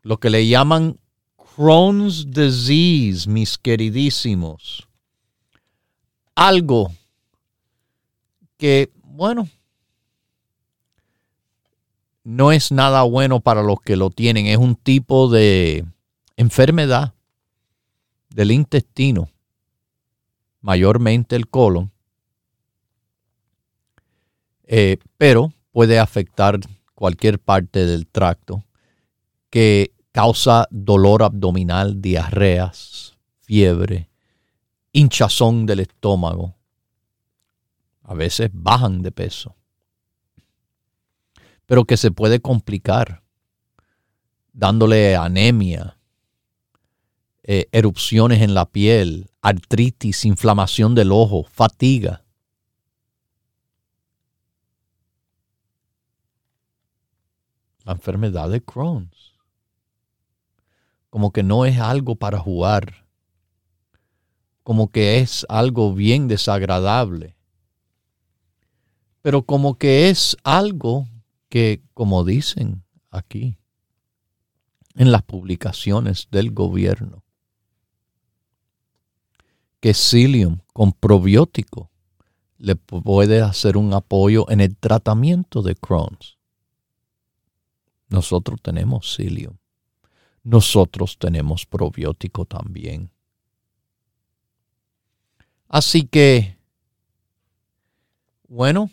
lo 0.03 0.19
que 0.19 0.29
le 0.29 0.47
llaman 0.47 0.97
Crohn's 1.55 2.31
disease, 2.31 3.29
mis 3.29 3.57
queridísimos. 3.57 4.87
Algo 6.35 6.91
que, 8.57 8.91
bueno, 9.03 9.47
no 12.23 12.51
es 12.51 12.71
nada 12.71 13.03
bueno 13.03 13.41
para 13.41 13.63
los 13.63 13.81
que 13.81 13.95
lo 13.95 14.09
tienen. 14.09 14.47
Es 14.47 14.57
un 14.57 14.75
tipo 14.75 15.29
de 15.29 15.85
enfermedad 16.41 17.13
del 18.29 18.51
intestino, 18.51 19.29
mayormente 20.61 21.35
el 21.35 21.47
colon, 21.47 21.91
eh, 24.63 24.97
pero 25.17 25.53
puede 25.71 25.99
afectar 25.99 26.59
cualquier 26.95 27.39
parte 27.39 27.85
del 27.85 28.07
tracto 28.07 28.63
que 29.51 29.93
causa 30.11 30.67
dolor 30.71 31.21
abdominal, 31.21 32.01
diarreas, 32.01 33.15
fiebre, 33.41 34.09
hinchazón 34.93 35.67
del 35.67 35.81
estómago. 35.81 36.55
A 38.03 38.15
veces 38.15 38.49
bajan 38.51 39.03
de 39.03 39.11
peso. 39.11 39.55
Pero 41.67 41.85
que 41.85 41.97
se 41.97 42.11
puede 42.11 42.41
complicar 42.41 43.21
dándole 44.53 45.15
anemia, 45.15 45.97
eh, 47.43 47.67
erupciones 47.71 48.41
en 48.41 48.53
la 48.53 48.65
piel, 48.65 49.29
artritis, 49.41 50.25
inflamación 50.25 50.93
del 50.93 51.11
ojo, 51.11 51.43
fatiga. 51.43 52.23
La 57.83 57.93
enfermedad 57.93 58.49
de 58.49 58.61
Crohn's. 58.61 59.33
Como 61.09 61.31
que 61.31 61.43
no 61.43 61.65
es 61.65 61.79
algo 61.79 62.15
para 62.15 62.39
jugar, 62.39 63.05
como 64.63 64.91
que 64.91 65.19
es 65.19 65.45
algo 65.49 65.93
bien 65.93 66.27
desagradable, 66.27 67.35
pero 69.21 69.43
como 69.43 69.77
que 69.77 70.09
es 70.09 70.37
algo 70.43 71.07
que, 71.49 71.81
como 71.93 72.23
dicen 72.23 72.83
aquí, 73.09 73.57
en 74.95 75.11
las 75.11 75.23
publicaciones 75.23 76.27
del 76.31 76.51
gobierno, 76.51 77.23
que 79.81 79.93
psyllium 79.93 80.59
con 80.71 80.93
probiótico 80.93 81.89
le 82.57 82.77
puede 82.77 83.41
hacer 83.41 83.75
un 83.75 83.93
apoyo 83.93 84.49
en 84.49 84.61
el 84.61 84.77
tratamiento 84.77 85.61
de 85.61 85.75
Crohn's. 85.75 86.37
Nosotros 88.07 88.59
tenemos 88.61 89.13
psyllium 89.13 89.57
nosotros 90.43 91.17
tenemos 91.17 91.65
probiótico 91.65 92.45
también. 92.45 93.11
Así 95.67 96.05
que 96.05 96.57
Bueno, 98.47 98.91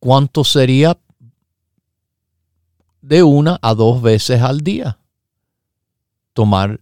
¿cuánto 0.00 0.42
sería 0.42 0.98
de 3.00 3.22
una 3.22 3.56
a 3.62 3.72
dos 3.74 4.02
veces 4.02 4.42
al 4.42 4.62
día? 4.62 4.98
Tomar 6.32 6.80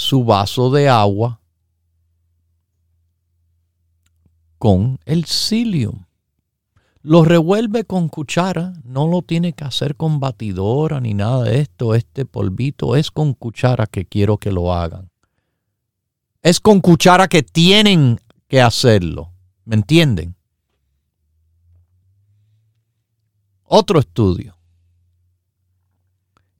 su 0.00 0.24
vaso 0.24 0.70
de 0.70 0.88
agua 0.88 1.42
con 4.56 4.98
el 5.04 5.26
psyllium. 5.26 6.06
Lo 7.02 7.22
revuelve 7.22 7.84
con 7.84 8.08
cuchara, 8.08 8.72
no 8.82 9.06
lo 9.06 9.20
tiene 9.20 9.52
que 9.52 9.64
hacer 9.64 9.96
con 9.96 10.18
batidora 10.18 11.00
ni 11.00 11.12
nada 11.12 11.44
de 11.44 11.60
esto. 11.60 11.94
Este 11.94 12.24
polvito 12.24 12.96
es 12.96 13.10
con 13.10 13.34
cuchara 13.34 13.86
que 13.86 14.06
quiero 14.06 14.38
que 14.38 14.50
lo 14.50 14.72
hagan. 14.72 15.10
Es 16.40 16.60
con 16.60 16.80
cuchara 16.80 17.28
que 17.28 17.42
tienen 17.42 18.18
que 18.48 18.62
hacerlo. 18.62 19.34
¿Me 19.66 19.76
entienden? 19.76 20.34
Otro 23.64 24.00
estudio 24.00 24.56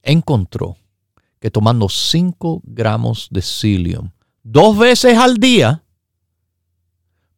encontró 0.03 0.77
que 1.41 1.51
tomando 1.51 1.89
5 1.89 2.63
gramos 2.65 3.29
de 3.31 3.41
psyllium 3.43 4.11
dos 4.43 4.79
veces 4.79 5.17
al 5.19 5.37
día 5.37 5.85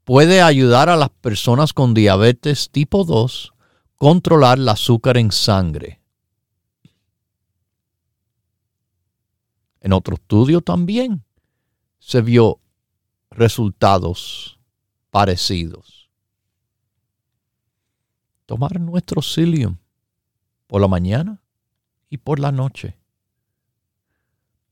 puede 0.05 0.43
ayudar 0.43 0.89
a 0.89 0.97
las 0.97 1.11
personas 1.11 1.73
con 1.73 1.95
diabetes 1.95 2.71
tipo 2.71 3.05
2 3.05 3.53
controlar 3.97 4.59
el 4.59 4.69
azúcar 4.69 5.17
en 5.17 5.31
sangre. 5.31 6.01
En 9.81 9.93
otro 9.93 10.15
estudio 10.15 10.61
también 10.61 11.25
se 11.99 12.21
vio 12.21 12.59
resultados 13.31 14.59
parecidos. 15.11 16.11
Tomar 18.47 18.81
nuestro 18.81 19.23
psyllium 19.23 19.77
por 20.67 20.81
la 20.81 20.89
mañana 20.89 21.41
y 22.11 22.19
por 22.19 22.41
la 22.41 22.51
noche. 22.51 23.02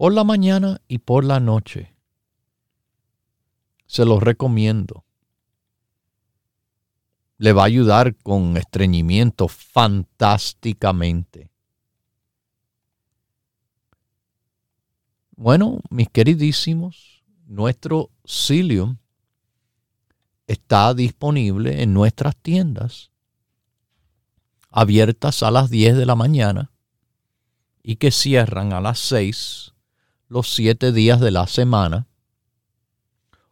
Por 0.00 0.14
la 0.14 0.24
mañana 0.24 0.80
y 0.88 0.96
por 0.96 1.26
la 1.26 1.40
noche. 1.40 1.94
Se 3.84 4.06
los 4.06 4.22
recomiendo 4.22 5.04
le 7.36 7.52
va 7.52 7.64
a 7.64 7.66
ayudar 7.66 8.16
con 8.16 8.56
estreñimiento 8.56 9.46
fantásticamente. 9.46 11.50
Bueno, 15.36 15.80
mis 15.90 16.08
queridísimos, 16.08 17.22
nuestro 17.46 18.08
Cilium 18.24 18.96
está 20.46 20.94
disponible 20.94 21.82
en 21.82 21.92
nuestras 21.92 22.38
tiendas, 22.38 23.10
abiertas 24.70 25.42
a 25.42 25.50
las 25.50 25.68
10 25.68 25.98
de 25.98 26.06
la 26.06 26.16
mañana 26.16 26.72
y 27.82 27.96
que 27.96 28.10
cierran 28.10 28.72
a 28.72 28.80
las 28.80 28.98
6 29.00 29.74
los 30.30 30.54
7 30.54 30.92
días 30.92 31.20
de 31.20 31.30
la 31.30 31.46
semana. 31.46 32.06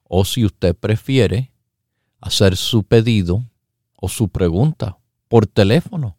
O 0.05 0.25
si 0.25 0.47
usted 0.47 0.75
prefiere 0.75 1.53
hacer 2.21 2.57
su 2.57 2.85
pedido 2.85 3.45
o 3.97 4.09
su 4.09 4.29
pregunta 4.29 4.97
por 5.29 5.47
teléfono, 5.47 6.17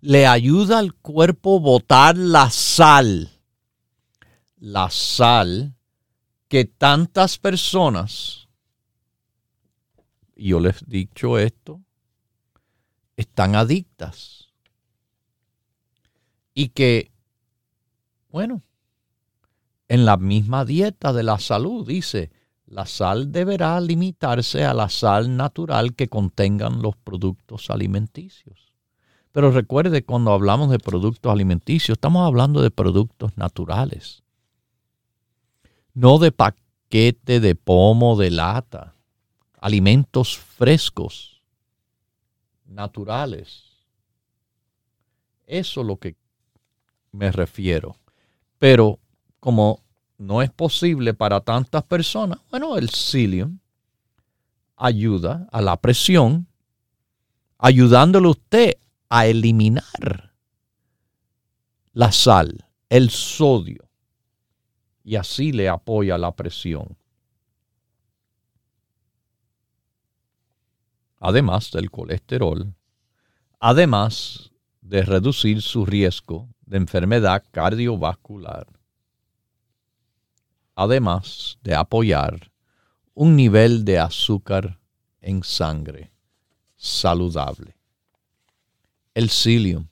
Le 0.01 0.27
ayuda 0.27 0.79
al 0.79 0.95
cuerpo 0.95 1.61
botar 1.61 2.17
la 2.17 2.51
sal. 2.51 3.31
La 4.59 4.91
sal 4.91 5.75
que 6.49 6.65
tantas 6.65 7.39
personas, 7.39 8.49
yo 10.37 10.61
les 10.61 10.83
he 10.83 10.87
dicho 10.87 11.39
esto, 11.39 11.81
están 13.17 13.57
adictas. 13.57 14.53
Y 16.55 16.69
que, 16.69 17.11
bueno, 18.29 18.63
en 19.89 20.05
la 20.05 20.17
misma 20.17 20.65
dieta 20.65 21.13
de 21.13 21.23
la 21.23 21.39
salud 21.39 21.87
dice, 21.87 22.31
la 22.75 22.87
sal 22.87 23.31
deberá 23.31 23.81
limitarse 23.81 24.65
a 24.65 24.75
la 24.75 24.89
sal 24.89 25.37
natural 25.37 25.95
que 25.95 26.09
contengan 26.09 26.83
los 26.83 26.97
productos 26.97 27.71
alimenticios. 27.71 28.75
Pero 29.31 29.53
recuerde, 29.53 30.05
cuando 30.05 30.33
hablamos 30.33 30.71
de 30.71 30.81
productos 30.81 31.33
alimenticios, 31.33 31.95
estamos 31.95 32.27
hablando 32.27 32.63
de 32.63 32.73
productos 32.73 33.37
naturales. 33.37 34.25
No 35.93 36.19
de 36.19 36.33
paquete 36.33 37.39
de 37.39 37.55
pomo, 37.55 38.17
de 38.17 38.33
lata. 38.33 38.97
Alimentos 39.61 40.37
frescos, 40.37 41.45
naturales. 42.67 43.67
Eso 45.47 45.83
es 45.83 45.87
lo 45.87 45.97
que 45.99 46.17
me 47.13 47.31
refiero. 47.31 47.95
Pero 48.59 48.99
como 49.39 49.84
no 50.19 50.43
es 50.43 50.51
posible 50.51 51.15
para 51.15 51.41
tantas 51.41 51.83
personas, 51.85 52.39
bueno, 52.51 52.77
el 52.77 52.91
psyllium 52.91 53.59
ayuda 54.77 55.49
a 55.53 55.61
la 55.61 55.77
presión, 55.77 56.47
ayudándole 57.59 58.29
usted 58.29 58.75
a 59.09 59.27
eliminar 59.27 60.35
la 61.93 62.11
sal, 62.13 62.67
el 62.89 63.11
sodio, 63.11 63.89
y 65.05 65.17
así 65.17 65.53
le 65.53 65.69
apoya 65.69 66.19
la 66.19 66.35
presión. 66.35 66.97
Además 71.19 71.71
del 71.71 71.91
colesterol, 71.91 72.75
además 73.61 74.51
de 74.81 75.03
reducir 75.03 75.63
su 75.63 75.87
riesgo 75.87 76.49
de 76.67 76.77
enfermedad 76.77 77.43
cardiovascular 77.51 78.74
además 80.75 81.59
de 81.63 81.75
apoyar 81.75 82.51
un 83.15 83.37
nivel 83.37 83.85
de 83.85 83.99
azúcar 83.99 84.79
en 85.21 85.43
sangre 85.43 86.13
saludable. 86.77 87.77
El 89.15 89.31
psyllium. 89.31 89.89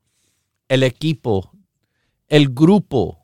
El 0.68 0.82
equipo, 0.82 1.50
el 2.28 2.50
grupo 2.50 3.19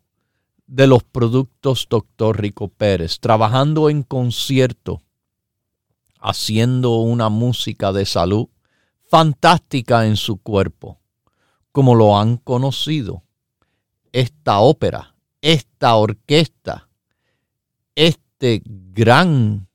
de 0.67 0.87
los 0.87 1.05
productos 1.05 1.87
Dr. 1.89 2.41
Rico 2.41 2.69
Pérez, 2.69 3.21
trabajando 3.21 3.89
en 3.89 4.03
concierto, 4.03 5.03
haciendo 6.21 6.97
una 6.97 7.29
música 7.29 7.93
de 7.93 8.05
salud 8.07 8.49
fantástica 9.09 10.07
en 10.07 10.17
su 10.17 10.39
cuerpo, 10.39 10.99
como 11.73 11.95
lo 11.95 12.19
han 12.19 12.37
conocido. 12.37 13.23
Esta 14.13 14.61
ópera, 14.61 15.15
esta 15.41 15.95
orquesta, 15.97 16.89
este 17.95 18.63
gran 18.65 19.69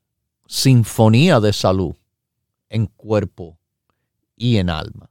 sinfonía 0.48 1.40
de 1.40 1.54
salud 1.54 1.96
en 2.70 2.88
cuerpo 2.88 3.58
y 4.36 4.58
en 4.58 4.70
alma. 4.70 5.11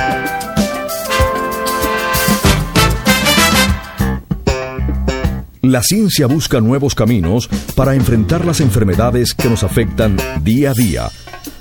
La 5.63 5.81
ciencia 5.83 6.27
busca 6.27 6.61
nuevos 6.61 6.95
caminos 6.95 7.49
para 7.75 7.95
enfrentar 7.95 8.45
las 8.45 8.61
enfermedades 8.61 9.33
que 9.33 9.49
nos 9.49 9.63
afectan 9.63 10.15
día 10.41 10.71
a 10.71 10.73
día. 10.73 11.09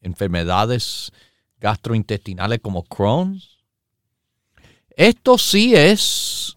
enfermedades 0.00 1.12
gastrointestinales 1.60 2.60
como 2.60 2.82
Crohn's. 2.82 3.60
Esto 4.90 5.38
sí 5.38 5.74
es 5.74 6.56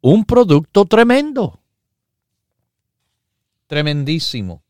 un 0.00 0.24
producto 0.24 0.84
tremendo. 0.84 1.60
Tremendísimo. 3.66 4.62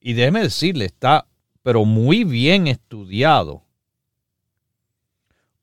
Y 0.00 0.12
déjeme 0.12 0.42
decirle, 0.42 0.86
está 0.86 1.26
pero 1.68 1.84
muy 1.84 2.24
bien 2.24 2.66
estudiado 2.66 3.62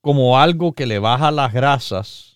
como 0.01 0.37
algo 0.37 0.73
que 0.73 0.85
le 0.85 0.99
baja 0.99 1.31
las 1.31 1.51
grasas, 1.51 2.34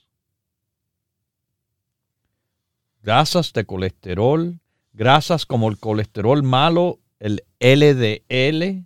grasas 3.02 3.54
de 3.54 3.66
colesterol, 3.66 4.60
grasas 4.94 5.46
como 5.46 5.70
el 5.70 5.80
colesterol 5.80 6.44
malo, 6.44 7.00
el 7.20 7.44
LDL, 7.60 8.86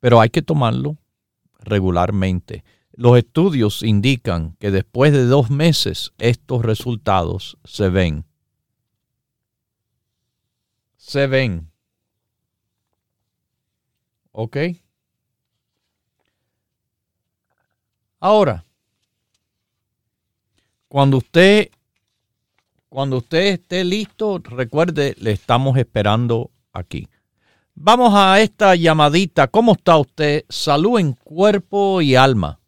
pero 0.00 0.20
hay 0.20 0.30
que 0.30 0.42
tomarlo 0.42 0.98
regularmente. 1.60 2.64
Los 2.92 3.16
estudios 3.18 3.82
indican 3.82 4.56
que 4.58 4.70
después 4.70 5.12
de 5.12 5.24
dos 5.24 5.50
meses 5.50 6.12
estos 6.18 6.62
resultados 6.62 7.58
se 7.64 7.88
ven. 7.88 8.24
Se 10.96 11.26
ven. 11.26 11.70
¿Ok? 14.32 14.56
Ahora, 18.20 18.64
cuando 20.88 21.18
usted, 21.18 21.68
cuando 22.88 23.18
usted 23.18 23.46
esté 23.52 23.84
listo, 23.84 24.38
recuerde, 24.38 25.14
le 25.18 25.32
estamos 25.32 25.76
esperando 25.76 26.50
aquí. 26.72 27.08
Vamos 27.74 28.12
a 28.14 28.40
esta 28.40 28.74
llamadita. 28.74 29.46
¿Cómo 29.46 29.72
está 29.72 29.98
usted? 29.98 30.44
Salud 30.48 30.98
en 30.98 31.12
cuerpo 31.12 32.00
y 32.02 32.16
alma. 32.16 32.58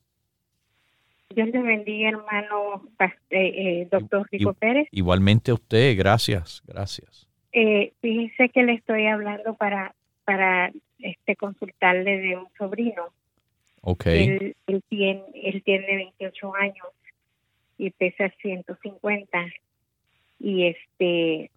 Dios 1.34 1.48
le 1.48 1.62
bendiga, 1.62 2.10
hermano 2.10 2.82
eh, 3.00 3.10
eh, 3.30 3.88
doctor 3.90 4.26
Rico 4.30 4.52
Pérez. 4.54 4.88
Igualmente 4.90 5.50
a 5.50 5.54
usted, 5.54 5.96
gracias, 5.96 6.62
gracias. 6.66 7.28
Eh, 7.52 7.92
fíjese 8.00 8.50
que 8.50 8.62
le 8.62 8.74
estoy 8.74 9.06
hablando 9.06 9.54
para, 9.54 9.94
para 10.24 10.70
este 10.98 11.36
consultarle 11.36 12.18
de 12.18 12.36
un 12.36 12.48
sobrino. 12.58 13.06
Ok. 13.80 14.06
Él, 14.06 14.56
él, 14.66 14.82
tiene, 14.88 15.24
él 15.34 15.62
tiene 15.64 15.96
28 16.18 16.54
años 16.56 16.86
y 17.80 17.90
pesa 17.92 18.30
150 18.42 19.46
y 20.38 20.66
este 20.66 21.50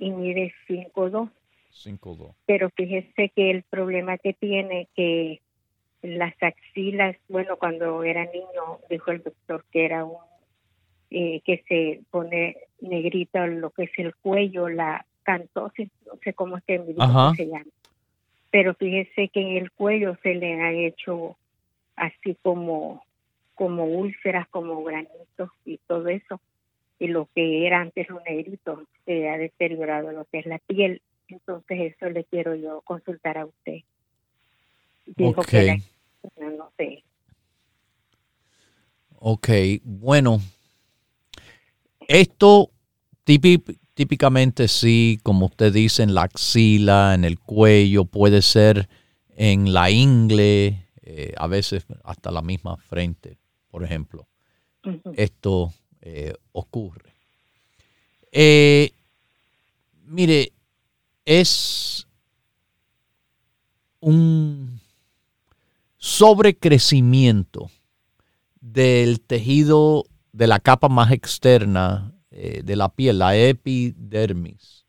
y 0.00 0.10
mide 0.10 0.52
5'2". 0.66 1.30
5'2". 1.72 2.34
Pero 2.46 2.70
fíjese 2.70 3.28
que 3.28 3.50
el 3.52 3.62
problema 3.62 4.18
que 4.18 4.32
tiene 4.32 4.88
que 4.96 5.40
las 6.02 6.34
axilas, 6.42 7.16
bueno, 7.28 7.56
cuando 7.58 8.02
era 8.02 8.24
niño 8.24 8.80
dijo 8.90 9.12
el 9.12 9.22
doctor 9.22 9.64
que 9.70 9.84
era 9.84 10.04
un 10.04 10.16
eh, 11.10 11.40
que 11.44 11.62
se 11.68 12.02
pone 12.10 12.56
negrita 12.80 13.46
lo 13.46 13.70
que 13.70 13.84
es 13.84 13.92
el 13.98 14.14
cuello, 14.16 14.68
la 14.68 15.06
cantosis, 15.22 15.88
no 16.06 16.18
sé 16.24 16.34
cómo 16.34 16.56
es 16.56 16.64
que 16.64 16.82
se 17.36 17.46
llama. 17.46 17.70
Pero 18.50 18.74
fíjese 18.74 19.28
que 19.28 19.40
en 19.40 19.56
el 19.58 19.70
cuello 19.70 20.16
se 20.24 20.34
le 20.34 20.60
ha 20.60 20.72
hecho 20.72 21.36
así 21.94 22.36
como 22.42 23.02
como 23.58 23.86
úlceras, 23.86 24.46
como 24.48 24.84
granitos 24.84 25.50
y 25.64 25.78
todo 25.88 26.06
eso. 26.06 26.40
Y 27.00 27.08
lo 27.08 27.28
que 27.34 27.66
era 27.66 27.80
antes 27.80 28.08
un 28.08 28.22
negrito 28.24 28.84
se 29.04 29.28
ha 29.28 29.36
deteriorado 29.36 30.12
lo 30.12 30.24
que 30.26 30.38
es 30.38 30.46
la 30.46 30.60
piel. 30.60 31.02
Entonces 31.26 31.92
eso 31.92 32.08
le 32.08 32.22
quiero 32.24 32.54
yo 32.54 32.82
consultar 32.82 33.36
a 33.36 33.46
usted. 33.46 33.78
Dijo 35.06 35.42
que 35.42 35.82
no 36.36 36.70
sé. 36.76 37.02
Ok, 39.16 39.48
bueno, 39.82 40.38
esto 42.06 42.70
típicamente 43.24 44.68
sí, 44.68 45.18
como 45.24 45.46
usted 45.46 45.72
dice, 45.72 46.04
en 46.04 46.14
la 46.14 46.22
axila, 46.22 47.14
en 47.14 47.24
el 47.24 47.40
cuello, 47.40 48.04
puede 48.04 48.40
ser 48.42 48.88
en 49.30 49.72
la 49.72 49.90
ingle, 49.90 50.86
eh, 51.02 51.34
a 51.36 51.48
veces 51.48 51.86
hasta 52.04 52.30
la 52.30 52.42
misma 52.42 52.76
frente 52.76 53.38
por 53.78 53.84
ejemplo, 53.84 54.26
esto 55.14 55.72
eh, 56.00 56.34
ocurre. 56.50 57.14
Eh, 58.32 58.90
mire, 60.04 60.52
es 61.24 62.08
un 64.00 64.80
sobrecrecimiento 65.96 67.70
del 68.60 69.20
tejido 69.20 70.06
de 70.32 70.48
la 70.48 70.58
capa 70.58 70.88
más 70.88 71.12
externa 71.12 72.12
eh, 72.32 72.62
de 72.64 72.74
la 72.74 72.88
piel, 72.88 73.20
la 73.20 73.36
epidermis. 73.36 74.86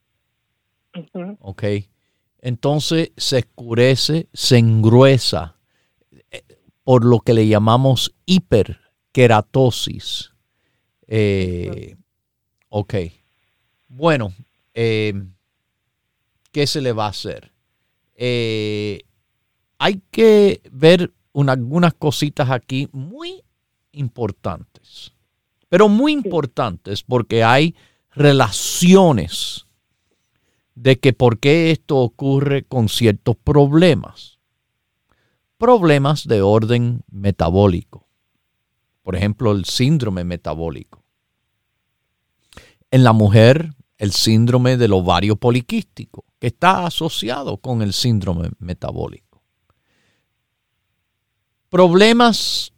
Ok. 1.41 1.63
Entonces 2.39 3.11
se 3.17 3.37
escurece, 3.37 4.29
se 4.33 4.57
engruesa 4.57 5.58
por 6.89 7.05
lo 7.05 7.19
que 7.19 7.35
le 7.35 7.47
llamamos 7.47 8.15
hiperkeratosis. 8.25 10.31
Eh, 11.05 11.95
ok. 12.69 12.95
Bueno, 13.87 14.33
eh, 14.73 15.13
¿qué 16.51 16.65
se 16.65 16.81
le 16.81 16.91
va 16.91 17.05
a 17.05 17.09
hacer? 17.09 17.51
Eh, 18.15 19.01
hay 19.77 20.01
que 20.09 20.61
ver 20.71 21.13
algunas 21.35 21.93
cositas 21.93 22.49
aquí 22.49 22.89
muy 22.91 23.43
importantes, 23.91 25.13
pero 25.67 25.89
muy 25.89 26.11
importantes 26.11 27.03
porque 27.03 27.43
hay 27.43 27.75
relaciones 28.15 29.67
de 30.73 30.97
que 30.97 31.13
por 31.13 31.37
qué 31.37 31.69
esto 31.69 31.97
ocurre 31.97 32.63
con 32.63 32.89
ciertos 32.89 33.35
problemas 33.35 34.38
problemas 35.59 36.25
de 36.25 36.41
orden 36.41 37.03
metabólico. 37.11 38.07
Por 39.03 39.15
ejemplo, 39.15 39.51
el 39.51 39.65
síndrome 39.65 40.23
metabólico. 40.23 41.03
En 42.89 43.03
la 43.03 43.13
mujer, 43.13 43.75
el 43.97 44.11
síndrome 44.13 44.77
del 44.77 44.93
ovario 44.93 45.35
poliquístico, 45.35 46.23
que 46.39 46.47
está 46.47 46.85
asociado 46.85 47.57
con 47.57 47.81
el 47.81 47.93
síndrome 47.93 48.49
metabólico. 48.57 49.43
Problemas 51.69 52.71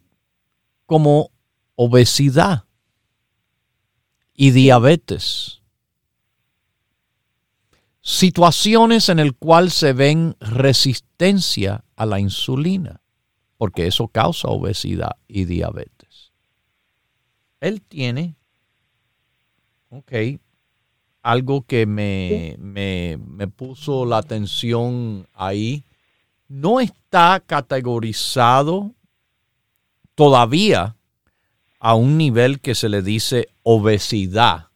como 0.84 1.30
obesidad 1.76 2.64
y 4.34 4.50
diabetes. 4.50 5.61
Situaciones 8.02 9.08
en 9.08 9.20
el 9.20 9.34
cual 9.34 9.70
se 9.70 9.92
ven 9.92 10.36
resistencia 10.40 11.84
a 11.96 12.04
la 12.04 12.18
insulina, 12.18 13.00
porque 13.56 13.86
eso 13.86 14.08
causa 14.08 14.48
obesidad 14.48 15.12
y 15.28 15.44
diabetes. 15.44 16.32
Él 17.60 17.80
tiene, 17.80 18.34
ok, 19.88 20.12
algo 21.22 21.62
que 21.62 21.86
me, 21.86 22.56
me, 22.58 23.18
me 23.24 23.46
puso 23.46 24.04
la 24.04 24.18
atención 24.18 25.28
ahí, 25.32 25.84
no 26.48 26.80
está 26.80 27.40
categorizado 27.46 28.96
todavía 30.16 30.96
a 31.78 31.94
un 31.94 32.18
nivel 32.18 32.60
que 32.60 32.74
se 32.74 32.88
le 32.88 33.00
dice 33.00 33.48
obesidad 33.62 34.71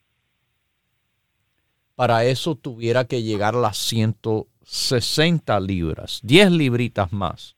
para 1.97 2.24
eso 2.24 2.55
tuviera 2.55 3.07
que 3.07 3.22
llegar 3.22 3.57
a 3.57 3.61
las 3.61 3.78
160 3.78 5.59
libras, 5.61 6.20
10 6.22 6.53
libritas 6.53 7.12
más. 7.12 7.57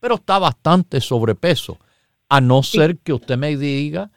Pero 0.00 0.16
está 0.16 0.38
bastante 0.38 1.00
sobrepeso, 1.00 1.78
a 2.28 2.40
no 2.40 2.62
ser 2.62 2.98
que 2.98 3.12
usted 3.12 3.38
me 3.38 3.56
diga 3.56 4.10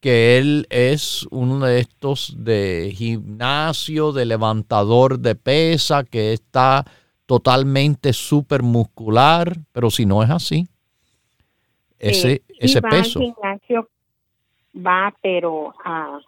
que 0.00 0.38
él 0.38 0.66
es 0.70 1.26
uno 1.30 1.60
de 1.66 1.80
estos 1.80 2.34
de 2.38 2.92
gimnasio, 2.96 4.12
de 4.12 4.24
levantador 4.24 5.18
de 5.18 5.34
pesa, 5.34 6.04
que 6.04 6.32
está 6.32 6.86
totalmente 7.26 8.12
súper 8.12 8.62
muscular, 8.62 9.56
pero 9.72 9.90
si 9.90 10.06
no 10.06 10.22
es 10.22 10.30
así, 10.30 10.68
ese, 11.98 12.42
ese 12.58 12.80
peso. 12.80 13.18
Al 13.18 13.26
gimnasio 13.26 13.88
va, 14.74 15.14
pero 15.20 15.74
a 15.84 16.20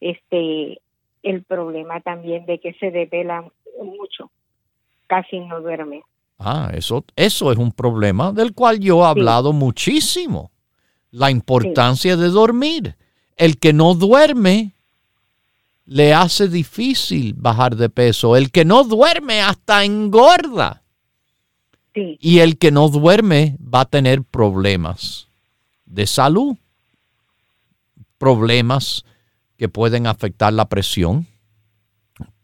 este 0.00 0.81
el 1.22 1.42
problema 1.42 2.00
también 2.00 2.46
de 2.46 2.58
que 2.58 2.74
se 2.74 2.90
desvela 2.90 3.44
mucho, 3.82 4.30
casi 5.06 5.40
no 5.40 5.60
duerme. 5.60 6.02
Ah, 6.38 6.70
eso, 6.74 7.04
eso 7.14 7.52
es 7.52 7.58
un 7.58 7.72
problema 7.72 8.32
del 8.32 8.52
cual 8.52 8.80
yo 8.80 9.02
he 9.02 9.06
hablado 9.06 9.52
muchísimo. 9.52 10.50
La 11.10 11.30
importancia 11.30 12.16
de 12.16 12.28
dormir. 12.28 12.96
El 13.36 13.58
que 13.58 13.72
no 13.72 13.94
duerme 13.94 14.72
le 15.86 16.14
hace 16.14 16.48
difícil 16.48 17.34
bajar 17.34 17.76
de 17.76 17.88
peso. 17.88 18.36
El 18.36 18.50
que 18.50 18.64
no 18.64 18.82
duerme 18.82 19.40
hasta 19.40 19.84
engorda. 19.84 20.82
Y 21.94 22.38
el 22.38 22.58
que 22.58 22.70
no 22.70 22.88
duerme 22.88 23.56
va 23.62 23.82
a 23.82 23.84
tener 23.84 24.22
problemas 24.22 25.28
de 25.84 26.06
salud, 26.06 26.56
problemas 28.16 29.04
que 29.56 29.68
pueden 29.68 30.06
afectar 30.06 30.52
la 30.52 30.68
presión, 30.68 31.26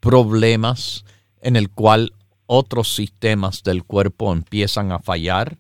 problemas 0.00 1.04
en 1.40 1.56
el 1.56 1.70
cual 1.70 2.12
otros 2.46 2.94
sistemas 2.94 3.62
del 3.62 3.84
cuerpo 3.84 4.32
empiezan 4.32 4.92
a 4.92 4.98
fallar, 4.98 5.58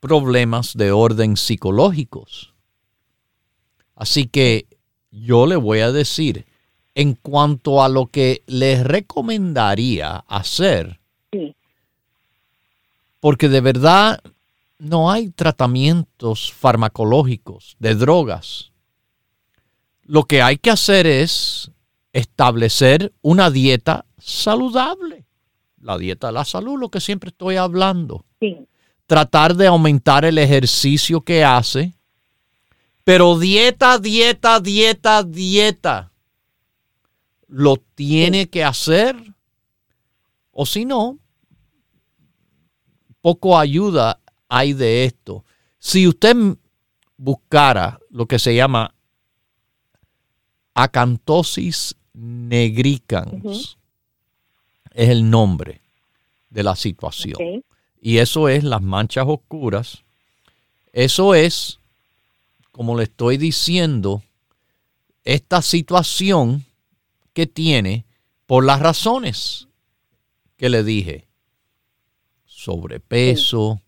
problemas 0.00 0.74
de 0.74 0.92
orden 0.92 1.36
psicológicos. 1.36 2.52
Así 3.94 4.26
que 4.26 4.66
yo 5.10 5.46
le 5.46 5.56
voy 5.56 5.80
a 5.80 5.92
decir, 5.92 6.46
en 6.94 7.14
cuanto 7.14 7.82
a 7.82 7.88
lo 7.88 8.06
que 8.06 8.42
les 8.46 8.84
recomendaría 8.84 10.24
hacer, 10.28 11.00
porque 13.20 13.48
de 13.48 13.60
verdad 13.60 14.20
no 14.78 15.10
hay 15.10 15.30
tratamientos 15.30 16.52
farmacológicos 16.52 17.76
de 17.78 17.94
drogas 17.94 18.72
lo 20.04 20.24
que 20.24 20.42
hay 20.42 20.58
que 20.58 20.70
hacer 20.70 21.06
es 21.06 21.70
establecer 22.12 23.12
una 23.22 23.50
dieta 23.50 24.06
saludable. 24.18 25.26
La 25.80 25.98
dieta 25.98 26.28
de 26.28 26.34
la 26.34 26.44
salud, 26.44 26.78
lo 26.78 26.90
que 26.90 27.00
siempre 27.00 27.28
estoy 27.28 27.56
hablando. 27.56 28.24
Tratar 29.06 29.54
de 29.54 29.66
aumentar 29.66 30.24
el 30.24 30.38
ejercicio 30.38 31.20
que 31.20 31.44
hace. 31.44 31.94
Pero 33.02 33.38
dieta, 33.38 33.98
dieta, 33.98 34.60
dieta, 34.60 35.22
dieta. 35.22 36.12
Lo 37.48 37.76
tiene 37.94 38.48
que 38.48 38.64
hacer. 38.64 39.16
O 40.52 40.64
si 40.64 40.84
no, 40.86 41.18
poco 43.20 43.58
ayuda 43.58 44.20
hay 44.48 44.72
de 44.72 45.04
esto. 45.04 45.44
Si 45.78 46.06
usted 46.08 46.36
buscara 47.16 47.98
lo 48.10 48.26
que 48.26 48.38
se 48.38 48.54
llama 48.54 48.94
Acantosis 50.74 51.94
negricans 52.12 53.76
es 54.92 55.08
el 55.08 55.30
nombre 55.30 55.80
de 56.50 56.62
la 56.62 56.76
situación. 56.76 57.64
Y 58.00 58.18
eso 58.18 58.48
es 58.48 58.64
las 58.64 58.82
manchas 58.82 59.24
oscuras. 59.26 60.02
Eso 60.92 61.34
es, 61.34 61.80
como 62.72 62.96
le 62.96 63.04
estoy 63.04 63.36
diciendo, 63.38 64.22
esta 65.24 65.62
situación 65.62 66.64
que 67.32 67.46
tiene 67.46 68.04
por 68.46 68.64
las 68.64 68.80
razones 68.80 69.68
que 70.56 70.68
le 70.68 70.84
dije. 70.84 71.26
Sobrepeso, 72.46 73.80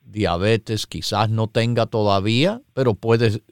diabetes, 0.00 0.86
quizás 0.86 1.30
no 1.30 1.48
tenga 1.48 1.86
todavía, 1.86 2.60
pero 2.74 2.94
puede 2.94 3.42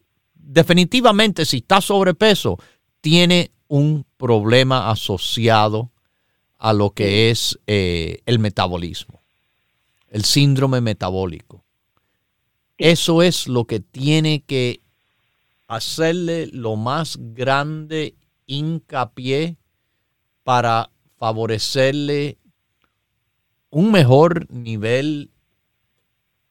definitivamente 0.53 1.45
si 1.45 1.59
está 1.59 1.81
sobrepeso, 1.81 2.59
tiene 3.01 3.53
un 3.69 4.05
problema 4.17 4.91
asociado 4.91 5.93
a 6.59 6.73
lo 6.73 6.91
que 6.91 7.31
es 7.31 7.59
eh, 7.69 8.21
el 8.27 8.41
metabolismo, 8.41 9.23
el 10.09 10.25
síndrome 10.25 10.81
metabólico. 10.81 11.65
Eso 12.79 13.23
es 13.23 13.47
lo 13.47 13.65
que 13.67 13.79
tiene 13.79 14.43
que 14.43 14.81
hacerle 15.69 16.49
lo 16.49 16.75
más 16.75 17.17
grande 17.21 18.17
hincapié 18.47 19.57
para 20.43 20.91
favorecerle 21.17 22.39
un 23.71 23.93
mejor 23.93 24.51
nivel 24.51 25.31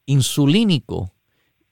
insulínico 0.05 1.11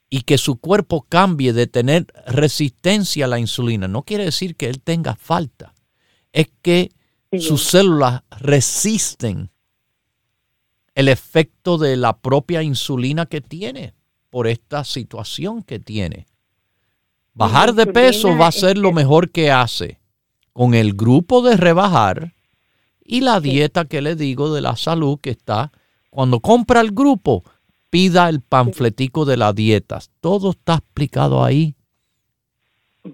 y 0.09 0.21
que 0.21 0.37
su 0.37 0.57
cuerpo 0.57 1.05
cambie 1.07 1.53
de 1.53 1.67
tener 1.67 2.07
resistencia 2.27 3.25
a 3.25 3.27
la 3.27 3.39
insulina, 3.39 3.87
no 3.87 4.03
quiere 4.03 4.25
decir 4.25 4.55
que 4.55 4.67
él 4.67 4.81
tenga 4.81 5.15
falta. 5.15 5.73
Es 6.31 6.47
que 6.61 6.91
sus 7.39 7.63
células 7.63 8.23
resisten 8.39 9.51
el 10.95 11.09
efecto 11.09 11.77
de 11.77 11.97
la 11.97 12.17
propia 12.17 12.63
insulina 12.63 13.25
que 13.25 13.41
tiene 13.41 13.93
por 14.29 14.47
esta 14.47 14.83
situación 14.83 15.61
que 15.61 15.79
tiene. 15.79 16.27
Bajar 17.33 17.75
de 17.75 17.85
peso 17.85 18.35
va 18.35 18.47
a 18.47 18.51
ser 18.51 18.77
lo 18.77 18.91
mejor 18.91 19.29
que 19.29 19.51
hace 19.51 19.99
con 20.53 20.73
el 20.73 20.93
grupo 20.93 21.43
de 21.43 21.55
rebajar 21.55 22.33
y 23.05 23.21
la 23.21 23.39
dieta 23.39 23.85
que 23.85 24.01
le 24.01 24.15
digo 24.15 24.53
de 24.53 24.61
la 24.61 24.75
salud 24.75 25.19
que 25.21 25.29
está. 25.29 25.71
Cuando 26.09 26.39
compra 26.39 26.81
el 26.81 26.91
grupo, 26.91 27.43
pida 27.89 28.29
el 28.29 28.41
panfletico 28.41 29.25
de 29.25 29.37
la 29.37 29.53
dieta. 29.53 29.99
Todo 30.19 30.51
está 30.51 30.75
explicado 30.75 31.43
ahí 31.43 31.75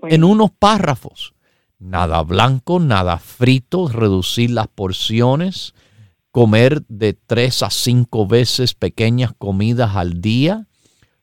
en 0.10 0.24
unos 0.24 0.52
párrafos. 0.52 1.34
Nada 1.80 2.24
blanco, 2.24 2.80
nada 2.80 3.18
frito, 3.18 3.90
reducir 3.90 4.52
las 4.52 4.68
porciones, 4.68 5.74
comer 6.32 6.82
de 6.88 7.14
tres 7.14 7.62
a 7.62 7.70
cinco 7.70 8.26
veces 8.26 8.74
pequeñas 8.74 9.34
comidas 9.38 9.96
al 9.96 10.22
día, 10.22 10.66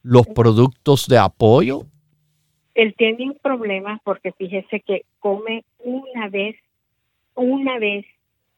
los 0.03 0.27
productos 0.27 1.07
de 1.09 1.19
apoyo. 1.19 1.87
Él 2.75 2.95
tiene 2.97 3.31
un 3.31 3.39
problema 3.43 4.01
porque 4.05 4.33
fíjese 4.33 4.81
que 4.81 5.05
come 5.19 5.65
una 5.79 6.29
vez, 6.29 6.57
una 7.35 7.79
vez 7.79 8.05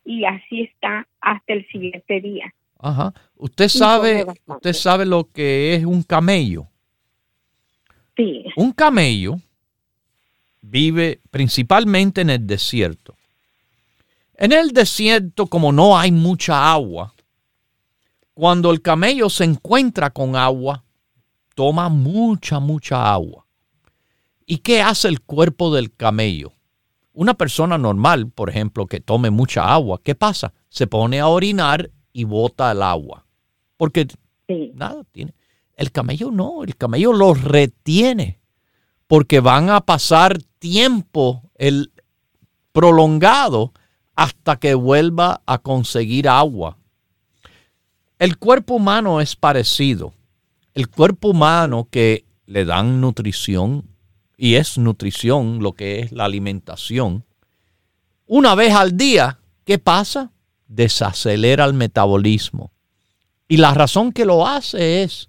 y 0.04 0.24
así 0.24 0.62
está 0.62 1.06
hasta 1.20 1.52
el 1.52 1.66
siguiente 1.68 2.20
día. 2.20 2.52
Ajá. 2.82 3.14
Usted 3.36 3.68
sabe, 3.68 4.26
usted 4.44 4.72
sabe 4.72 5.06
lo 5.06 5.30
que 5.30 5.74
es 5.74 5.84
un 5.84 6.02
camello. 6.02 6.66
Sí. 8.16 8.44
Un 8.56 8.72
camello 8.72 9.36
vive 10.60 11.20
principalmente 11.30 12.20
en 12.22 12.30
el 12.30 12.44
desierto. 12.44 13.14
En 14.34 14.50
el 14.50 14.72
desierto, 14.72 15.46
como 15.46 15.70
no 15.70 15.96
hay 15.96 16.10
mucha 16.10 16.72
agua, 16.72 17.14
cuando 18.34 18.72
el 18.72 18.82
camello 18.82 19.30
se 19.30 19.44
encuentra 19.44 20.10
con 20.10 20.34
agua, 20.34 20.82
toma 21.54 21.88
mucha, 21.88 22.58
mucha 22.58 23.12
agua. 23.12 23.46
¿Y 24.44 24.58
qué 24.58 24.82
hace 24.82 25.06
el 25.06 25.20
cuerpo 25.20 25.72
del 25.72 25.94
camello? 25.94 26.52
Una 27.12 27.34
persona 27.34 27.78
normal, 27.78 28.28
por 28.30 28.50
ejemplo, 28.50 28.86
que 28.86 29.00
tome 29.00 29.30
mucha 29.30 29.72
agua, 29.72 30.00
¿qué 30.02 30.16
pasa? 30.16 30.52
Se 30.68 30.88
pone 30.88 31.20
a 31.20 31.28
orinar 31.28 31.90
y 32.12 32.24
bota 32.24 32.72
el 32.72 32.82
agua. 32.82 33.26
Porque 33.76 34.06
nada 34.74 35.04
tiene. 35.12 35.34
El 35.76 35.90
camello 35.90 36.30
no, 36.30 36.62
el 36.64 36.76
camello 36.76 37.12
lo 37.12 37.34
retiene 37.34 38.40
porque 39.12 39.40
van 39.40 39.68
a 39.68 39.82
pasar 39.82 40.38
tiempo 40.58 41.42
el 41.56 41.92
prolongado 42.72 43.74
hasta 44.14 44.56
que 44.56 44.72
vuelva 44.72 45.42
a 45.44 45.58
conseguir 45.58 46.28
agua. 46.30 46.78
El 48.18 48.38
cuerpo 48.38 48.76
humano 48.76 49.20
es 49.20 49.36
parecido. 49.36 50.14
El 50.72 50.88
cuerpo 50.88 51.28
humano 51.28 51.88
que 51.90 52.24
le 52.46 52.64
dan 52.64 53.02
nutrición, 53.02 53.84
y 54.38 54.54
es 54.54 54.78
nutrición 54.78 55.62
lo 55.62 55.72
que 55.72 56.00
es 56.00 56.12
la 56.12 56.24
alimentación, 56.24 57.26
una 58.24 58.54
vez 58.54 58.72
al 58.72 58.96
día, 58.96 59.40
¿qué 59.66 59.78
pasa? 59.78 60.31
Desacelera 60.74 61.64
el 61.64 61.74
metabolismo. 61.74 62.72
Y 63.46 63.58
la 63.58 63.74
razón 63.74 64.12
que 64.12 64.24
lo 64.24 64.46
hace 64.46 65.02
es 65.02 65.28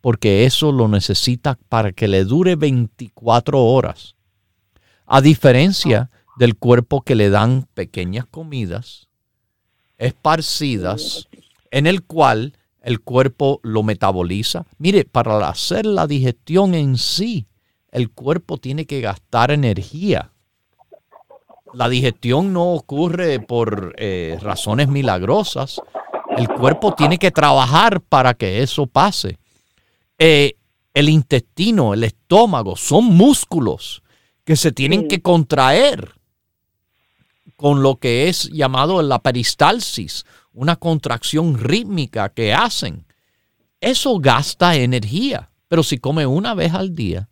porque 0.00 0.44
eso 0.44 0.72
lo 0.72 0.88
necesita 0.88 1.58
para 1.68 1.92
que 1.92 2.08
le 2.08 2.24
dure 2.24 2.56
24 2.56 3.62
horas. 3.62 4.16
A 5.06 5.20
diferencia 5.20 6.10
del 6.36 6.56
cuerpo 6.56 7.02
que 7.02 7.14
le 7.14 7.30
dan 7.30 7.68
pequeñas 7.74 8.26
comidas 8.26 9.08
esparcidas 9.98 11.28
en 11.70 11.86
el 11.86 12.02
cual 12.02 12.54
el 12.82 13.00
cuerpo 13.00 13.60
lo 13.62 13.82
metaboliza. 13.82 14.66
Mire, 14.78 15.04
para 15.04 15.48
hacer 15.48 15.86
la 15.86 16.06
digestión 16.06 16.74
en 16.74 16.96
sí, 16.96 17.46
el 17.92 18.10
cuerpo 18.10 18.58
tiene 18.58 18.86
que 18.86 19.00
gastar 19.00 19.50
energía. 19.50 20.32
La 21.72 21.88
digestión 21.88 22.52
no 22.52 22.72
ocurre 22.72 23.40
por 23.40 23.94
eh, 23.96 24.38
razones 24.40 24.88
milagrosas. 24.88 25.80
El 26.36 26.48
cuerpo 26.48 26.94
tiene 26.94 27.18
que 27.18 27.30
trabajar 27.30 28.00
para 28.00 28.34
que 28.34 28.62
eso 28.62 28.86
pase. 28.86 29.38
Eh, 30.18 30.56
el 30.94 31.08
intestino, 31.08 31.94
el 31.94 32.04
estómago, 32.04 32.76
son 32.76 33.04
músculos 33.04 34.02
que 34.44 34.56
se 34.56 34.72
tienen 34.72 35.06
que 35.06 35.22
contraer 35.22 36.12
con 37.56 37.82
lo 37.82 37.96
que 37.96 38.28
es 38.28 38.48
llamado 38.50 39.02
la 39.02 39.20
peristalsis, 39.20 40.24
una 40.52 40.76
contracción 40.76 41.58
rítmica 41.58 42.30
que 42.30 42.54
hacen. 42.54 43.04
Eso 43.80 44.18
gasta 44.18 44.76
energía, 44.76 45.50
pero 45.68 45.82
si 45.82 45.98
come 45.98 46.26
una 46.26 46.54
vez 46.54 46.74
al 46.74 46.94
día, 46.94 47.28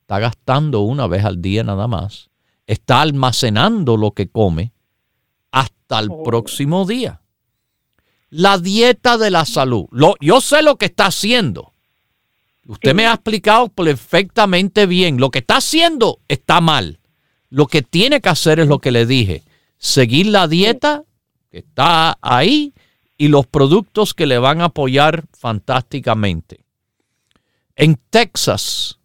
está 0.00 0.18
gastando 0.18 0.80
una 0.80 1.06
vez 1.06 1.24
al 1.24 1.40
día 1.40 1.64
nada 1.64 1.86
más, 1.86 2.28
está 2.68 3.00
almacenando 3.00 3.96
lo 3.96 4.12
que 4.12 4.28
come 4.28 4.72
hasta 5.50 5.98
el 5.98 6.10
oh. 6.12 6.22
próximo 6.22 6.86
día. 6.86 7.22
La 8.30 8.58
dieta 8.58 9.16
de 9.16 9.30
la 9.30 9.46
salud. 9.46 9.86
Lo, 9.90 10.14
yo 10.20 10.40
sé 10.40 10.62
lo 10.62 10.76
que 10.76 10.84
está 10.84 11.06
haciendo. 11.06 11.72
Usted 12.66 12.94
me 12.94 13.06
ha 13.06 13.14
explicado 13.14 13.68
perfectamente 13.68 14.84
bien. 14.84 15.18
Lo 15.18 15.30
que 15.30 15.38
está 15.38 15.56
haciendo 15.56 16.20
está 16.28 16.60
mal. 16.60 17.00
Lo 17.48 17.66
que 17.66 17.80
tiene 17.80 18.20
que 18.20 18.28
hacer 18.28 18.60
es 18.60 18.68
lo 18.68 18.78
que 18.78 18.90
le 18.90 19.06
dije. 19.06 19.42
Seguir 19.78 20.26
la 20.26 20.46
dieta 20.46 21.04
que 21.50 21.58
está 21.58 22.18
ahí 22.20 22.74
y 23.16 23.28
los 23.28 23.46
productos 23.46 24.12
que 24.12 24.26
le 24.26 24.36
van 24.36 24.60
a 24.60 24.66
apoyar 24.66 25.24
fantásticamente. 25.32 26.66
En 27.76 27.98
Texas, 28.10 28.98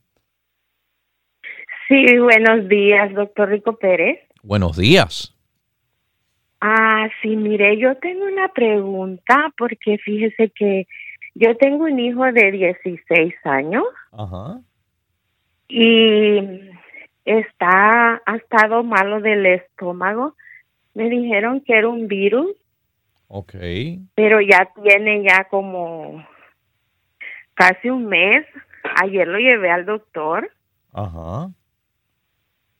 Sí, 1.89 2.19
buenos 2.19 2.69
días, 2.69 3.13
doctor 3.15 3.49
Rico 3.49 3.77
Pérez. 3.77 4.21
Buenos 4.45 4.77
días. 4.77 5.35
Ah, 6.61 7.09
sí, 7.21 7.35
mire, 7.35 7.79
yo 7.79 7.97
tengo 7.97 8.27
una 8.27 8.47
pregunta 8.53 9.53
porque 9.59 9.99
fíjese 9.99 10.51
que 10.51 10.87
yo 11.35 11.57
tengo 11.57 11.83
un 11.83 11.99
hijo 11.99 12.23
de 12.27 12.53
16 12.53 13.35
años. 13.43 13.83
Ajá. 14.13 14.61
Y 15.69 16.76
está, 17.27 18.23
ha 18.25 18.37
estado 18.37 18.83
malo 18.83 19.21
del 19.21 19.45
estómago. 19.45 20.35
Me 20.95 21.11
dijeron 21.11 21.61
que 21.61 21.75
era 21.75 21.89
un 21.89 22.09
virus 22.09 22.57
Ok. 23.29 23.55
Pero 24.15 24.41
ya 24.41 24.71
tiene 24.83 25.23
ya 25.25 25.45
como 25.45 26.25
casi 27.55 27.91
un 27.91 28.07
mes. 28.07 28.47
Ayer 29.03 29.27
lo 29.27 29.39
llevé 29.39 29.71
al 29.71 29.85
doctor. 29.85 30.51
Ajá. 30.93 31.51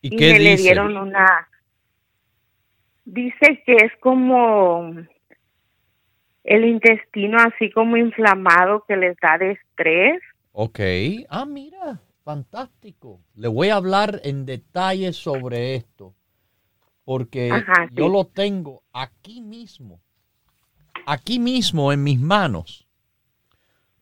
¿Y, 0.01 0.17
qué 0.17 0.35
me 0.35 0.39
le 0.39 0.57
dieron 0.57 0.97
una... 0.97 1.49
Dice 3.05 3.63
que 3.65 3.77
es 3.77 3.93
como 4.01 4.95
el 6.45 6.65
intestino 6.65 7.39
así 7.39 7.71
como 7.71 7.97
inflamado 7.97 8.85
que 8.87 8.97
les 8.97 9.17
da 9.19 9.39
de 9.39 9.53
estrés. 9.53 10.23
Ok. 10.53 10.81
Ah, 11.29 11.45
mira, 11.45 12.01
fantástico. 12.27 13.21
Le 13.37 13.47
voy 13.47 13.69
a 13.69 13.77
hablar 13.77 14.21
en 14.25 14.47
detalle 14.47 15.13
sobre 15.13 15.77
esto 15.77 16.13
porque 17.05 17.53
yo 17.93 18.09
lo 18.09 18.25
tengo 18.25 18.83
aquí 18.93 19.41
mismo 19.41 20.01
aquí 21.07 21.39
mismo 21.39 21.93
en 21.93 22.03
mis 22.03 22.19
manos 22.19 22.89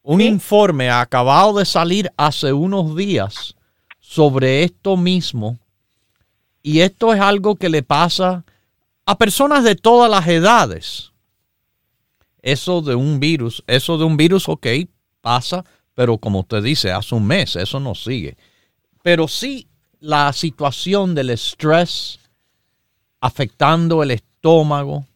un 0.03 0.22
informe 0.22 0.91
acabado 0.91 1.59
de 1.59 1.66
salir 1.66 2.11
hace 2.16 2.55
unos 2.55 2.97
días 2.97 3.57
sobre 4.01 4.62
esto 4.62 4.99
mismo. 4.99 5.59
Y 6.62 6.81
esto 6.81 7.14
es 7.14 7.20
algo 7.20 7.57
que 7.57 7.70
le 7.70 7.83
pasa 7.83 8.45
a 9.07 9.16
personas 9.16 9.64
de 9.64 9.77
todas 9.77 10.11
las 10.11 10.27
edades. 10.29 11.12
Eso 12.43 12.83
de 12.83 12.95
un 12.95 13.18
virus, 13.18 13.64
eso 13.66 13.97
de 13.97 14.05
un 14.05 14.18
virus, 14.18 14.47
ok, 14.47 14.66
pasa, 15.22 15.64
pero 15.95 16.18
como 16.18 16.40
usted 16.40 16.62
dice, 16.62 16.90
hace 16.90 17.14
un 17.14 17.26
mes, 17.26 17.57
eso 17.57 17.80
no 17.80 17.95
sigue. 17.95 18.36
Pero 19.03 19.28
sí 19.28 19.68
la 20.01 20.32
situación 20.32 21.14
del 21.14 21.30
estrés 21.30 22.20
afectando 23.20 24.03
el 24.03 24.11
estómago, 24.11 25.07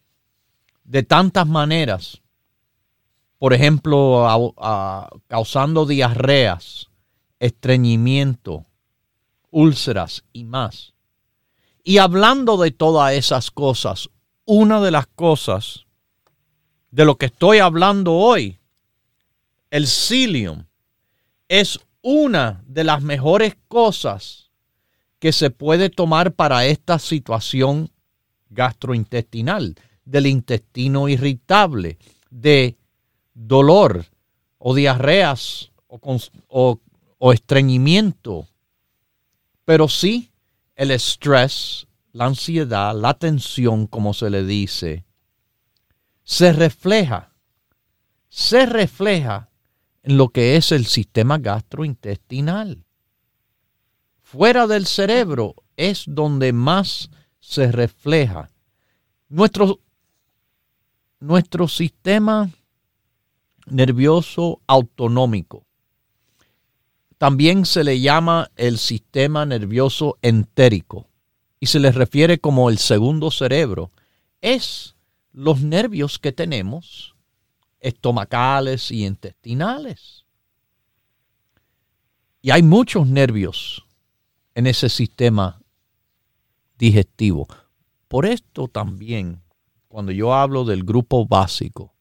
de 0.83 1.03
tantas 1.03 1.45
maneras. 1.45 2.21
Por 3.37 3.53
ejemplo, 3.53 4.55
causando 5.27 5.85
diarreas, 5.85 6.89
estreñimiento, 7.39 8.65
úlceras 9.51 10.23
y 10.33 10.43
más. 10.43 10.93
Y 11.83 11.99
hablando 11.99 12.57
de 12.57 12.71
todas 12.71 13.13
esas 13.13 13.51
cosas, 13.51 14.09
una 14.45 14.81
de 14.81 14.89
las 14.89 15.05
cosas 15.05 15.85
de 16.89 17.05
lo 17.05 17.17
que 17.19 17.27
estoy 17.27 17.59
hablando 17.59 18.15
hoy, 18.15 18.57
el 19.69 19.85
psyllium, 19.85 20.65
es 21.49 21.79
una 22.01 22.63
de 22.67 22.83
las 22.83 23.01
mejores 23.01 23.57
cosas 23.67 24.51
que 25.17 25.33
se 25.33 25.49
puede 25.49 25.89
tomar 25.89 26.33
para 26.33 26.65
esta 26.65 26.99
situación 26.99 27.91
gastrointestinal 28.49 29.75
del 30.05 30.27
intestino 30.27 31.09
irritable, 31.09 31.97
de 32.29 32.77
dolor 33.33 34.05
o 34.57 34.73
diarreas 34.73 35.71
o, 35.87 36.79
estreñimiento. 37.33 38.47
Pero 39.65 39.87
sí 39.87 40.31
el 40.75 40.91
estrés, 40.91 41.87
la 42.13 42.25
ansiedad, 42.25 42.95
la 42.95 43.15
tensión, 43.15 43.87
como 43.87 44.13
se 44.13 44.29
le 44.29 44.45
dice, 44.45 45.03
se 46.23 46.53
refleja, 46.53 47.33
se 48.29 48.65
refleja 48.65 49.48
lo 50.15 50.29
que 50.29 50.55
es 50.55 50.71
el 50.71 50.85
sistema 50.85 51.37
gastrointestinal. 51.37 52.83
Fuera 54.21 54.65
del 54.65 54.87
cerebro 54.87 55.55
es 55.77 56.05
donde 56.07 56.51
más 56.51 57.09
se 57.39 57.71
refleja. 57.71 58.49
Nuestro, 59.27 59.79
nuestro 61.19 61.67
sistema 61.67 62.49
nervioso 63.67 64.61
autonómico 64.65 65.65
también 67.19 67.65
se 67.65 67.83
le 67.83 67.99
llama 67.99 68.49
el 68.55 68.79
sistema 68.79 69.45
nervioso 69.45 70.17
entérico 70.21 71.07
y 71.59 71.67
se 71.67 71.79
le 71.79 71.91
refiere 71.91 72.39
como 72.39 72.69
el 72.69 72.77
segundo 72.79 73.29
cerebro. 73.29 73.91
Es 74.41 74.95
los 75.33 75.61
nervios 75.61 76.17
que 76.17 76.31
tenemos 76.31 77.15
estomacales 77.79 78.91
y 78.91 79.05
intestinales. 79.05 80.25
Y 82.41 82.51
hay 82.51 82.63
muchos 82.63 83.07
nervios 83.07 83.85
en 84.55 84.67
ese 84.67 84.89
sistema 84.89 85.61
digestivo. 86.77 87.47
Por 88.07 88.25
esto 88.25 88.67
también, 88.67 89.41
cuando 89.87 90.11
yo 90.11 90.33
hablo 90.33 90.63
del 90.63 90.83
grupo 90.83 91.25
básico, 91.25 91.93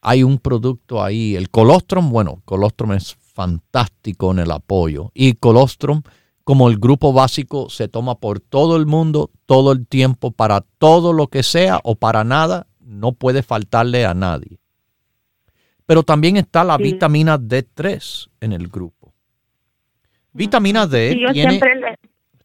hay 0.00 0.22
un 0.22 0.38
producto 0.38 1.02
ahí, 1.02 1.36
el 1.36 1.50
colostrum, 1.50 2.10
bueno, 2.10 2.42
colostrum 2.44 2.92
es 2.92 3.14
fantástico 3.14 4.32
en 4.32 4.40
el 4.40 4.50
apoyo. 4.50 5.10
Y 5.14 5.34
colostrum, 5.34 6.02
como 6.44 6.68
el 6.68 6.78
grupo 6.78 7.12
básico, 7.12 7.70
se 7.70 7.88
toma 7.88 8.16
por 8.16 8.40
todo 8.40 8.76
el 8.76 8.86
mundo, 8.86 9.30
todo 9.46 9.72
el 9.72 9.86
tiempo, 9.86 10.30
para 10.30 10.60
todo 10.60 11.12
lo 11.12 11.28
que 11.28 11.42
sea 11.42 11.80
o 11.84 11.94
para 11.94 12.24
nada, 12.24 12.66
no 12.80 13.12
puede 13.12 13.42
faltarle 13.42 14.06
a 14.06 14.14
nadie. 14.14 14.58
Pero 15.88 16.02
también 16.02 16.36
está 16.36 16.64
la 16.64 16.76
vitamina 16.76 17.38
D3 17.38 18.28
en 18.42 18.52
el 18.52 18.68
grupo. 18.68 19.14
Vitamina 20.34 20.86
D 20.86 21.18
tiene, 21.32 21.60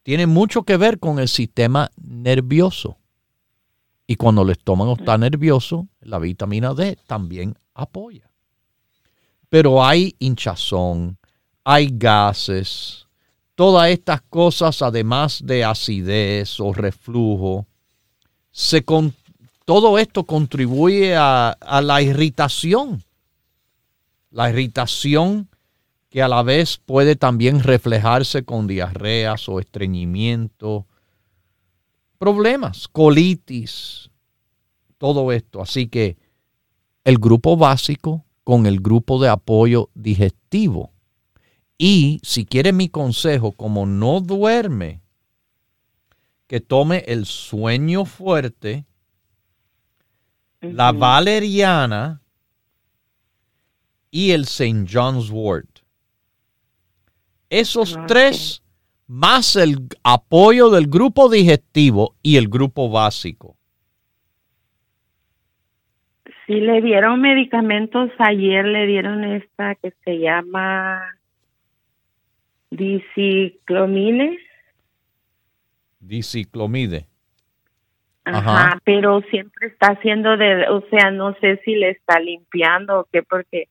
tiene 0.01 0.27
mucho 0.27 0.63
que 0.63 0.77
ver 0.77 0.97
con 0.97 1.19
el 1.19 1.27
sistema 1.27 1.91
nervioso. 2.01 2.95
Y 4.07 4.15
cuando 4.15 4.43
el 4.43 4.51
estómago 4.51 4.95
está 4.97 5.17
nervioso, 5.17 5.89
la 5.99 6.19
vitamina 6.19 6.73
D 6.73 6.97
también 7.05 7.57
apoya. 7.73 8.31
Pero 9.49 9.83
hay 9.83 10.15
hinchazón, 10.19 11.17
hay 11.65 11.89
gases, 11.91 13.07
todas 13.55 13.89
estas 13.89 14.21
cosas, 14.21 14.81
además 14.81 15.41
de 15.43 15.65
acidez 15.65 16.61
o 16.61 16.71
reflujo, 16.71 17.67
se 18.51 18.85
todo 19.65 19.99
esto 19.99 20.23
contribuye 20.23 21.13
a, 21.17 21.49
a 21.49 21.81
la 21.81 22.01
irritación. 22.01 23.03
La 24.33 24.49
irritación 24.49 25.47
que 26.09 26.23
a 26.23 26.27
la 26.27 26.41
vez 26.41 26.79
puede 26.83 27.15
también 27.15 27.61
reflejarse 27.61 28.43
con 28.43 28.65
diarreas 28.65 29.47
o 29.47 29.59
estreñimiento, 29.59 30.87
problemas, 32.17 32.87
colitis, 32.87 34.09
todo 34.97 35.31
esto. 35.31 35.61
Así 35.61 35.87
que 35.87 36.17
el 37.03 37.19
grupo 37.19 37.57
básico 37.57 38.25
con 38.43 38.65
el 38.65 38.79
grupo 38.79 39.21
de 39.21 39.29
apoyo 39.29 39.91
digestivo. 39.93 40.91
Y 41.77 42.19
si 42.23 42.43
quiere 42.45 42.73
mi 42.73 42.89
consejo, 42.89 43.51
como 43.51 43.85
no 43.85 44.19
duerme, 44.19 45.01
que 46.47 46.59
tome 46.59 47.03
el 47.05 47.27
sueño 47.27 48.05
fuerte, 48.05 48.85
la 50.59 50.91
valeriana 50.91 52.22
y 54.13 54.31
el 54.31 54.43
St. 54.43 54.85
John's 54.87 55.31
wort. 55.31 55.79
Esos 57.49 57.97
tres, 58.07 58.63
más 59.07 59.55
el 59.55 59.87
apoyo 60.03 60.69
del 60.69 60.85
grupo 60.85 61.29
digestivo 61.29 62.15
y 62.21 62.37
el 62.37 62.47
grupo 62.47 62.91
básico. 62.91 63.57
Sí, 66.45 66.59
le 66.59 66.81
dieron 66.81 67.21
medicamentos. 67.21 68.11
Ayer 68.19 68.65
le 68.65 68.85
dieron 68.85 69.23
esta 69.23 69.73
que 69.75 69.93
se 70.05 70.19
llama 70.19 71.01
diciclomine. 72.69 74.37
Diciclomide. 75.99 77.07
Ajá, 78.25 78.79
pero 78.83 79.21
siempre 79.31 79.67
está 79.67 79.93
haciendo 79.93 80.37
de, 80.37 80.69
o 80.69 80.81
sea, 80.89 81.09
no 81.09 81.33
sé 81.41 81.59
si 81.65 81.75
le 81.75 81.89
está 81.89 82.19
limpiando 82.19 82.99
o 82.99 83.07
qué, 83.11 83.23
porque 83.23 83.69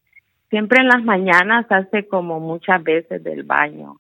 siempre 0.52 0.82
en 0.82 0.88
las 0.88 1.02
mañanas 1.02 1.64
hace 1.70 2.06
como 2.06 2.38
muchas 2.38 2.84
veces 2.84 3.24
del 3.24 3.42
baño, 3.42 3.98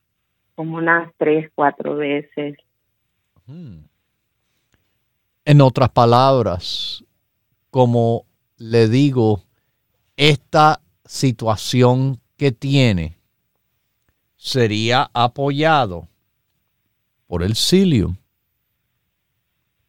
como 0.54 0.76
unas 0.76 1.10
tres, 1.16 1.50
cuatro 1.54 1.96
veces. 1.96 2.58
Hmm. 3.46 3.78
En 5.46 5.60
otras 5.62 5.88
palabras, 5.88 7.02
como 7.70 8.26
le 8.58 8.86
digo, 8.86 9.40
esta 10.14 10.82
situación 11.06 12.20
que 12.36 12.52
tiene 12.52 13.16
sería 14.36 15.10
apoyado 15.14 16.06
por 17.28 17.42
el 17.42 17.54
psyllium 17.54 18.16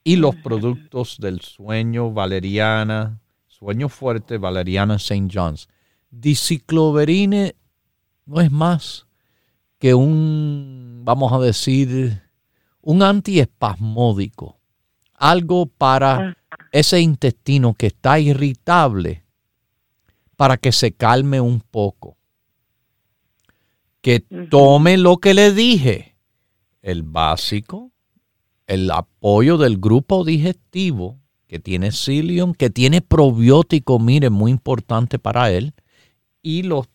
y 0.06 0.16
los 0.16 0.34
productos 0.38 1.18
del 1.20 1.42
sueño 1.42 2.14
valeriana, 2.14 3.20
sueño 3.48 3.90
fuerte 3.90 4.38
valeriana 4.38 4.96
St. 4.96 5.28
John's. 5.30 5.68
Dicicloverine 6.20 7.56
no 8.26 8.42
es 8.42 8.52
más 8.52 9.08
que 9.80 9.94
un, 9.94 11.02
vamos 11.04 11.34
a 11.34 11.40
decir, 11.40 12.22
un 12.82 13.04
antiespasmódico, 13.04 14.60
algo 15.14 15.66
para 15.66 16.16
ah 16.16 16.38
ese 16.74 17.00
intestino 17.00 17.76
que 17.76 17.88
está 17.88 18.20
irritable 18.20 19.24
para 20.36 20.58
que 20.58 20.72
se 20.72 20.92
calme 20.92 21.40
un 21.40 21.62
poco. 21.62 22.18
Que 24.02 24.20
tome 24.50 24.98
lo 24.98 25.18
que 25.18 25.34
le 25.34 25.54
dije, 25.54 26.18
el 26.82 27.04
básico, 27.04 27.92
el 28.68 28.90
apoyo 28.92 29.58
del 29.58 29.78
grupo 29.78 30.26
digestivo 30.26 31.20
que 31.48 31.60
tiene 31.60 31.92
psyllium, 31.92 32.54
que 32.54 32.72
tiene 32.72 33.02
probiótico, 33.02 34.00
mire, 34.00 34.32
muy 34.32 34.52
importante 34.52 35.20
para 35.20 35.52
él, 35.52 35.74
y 36.44 36.64
los 36.64 36.90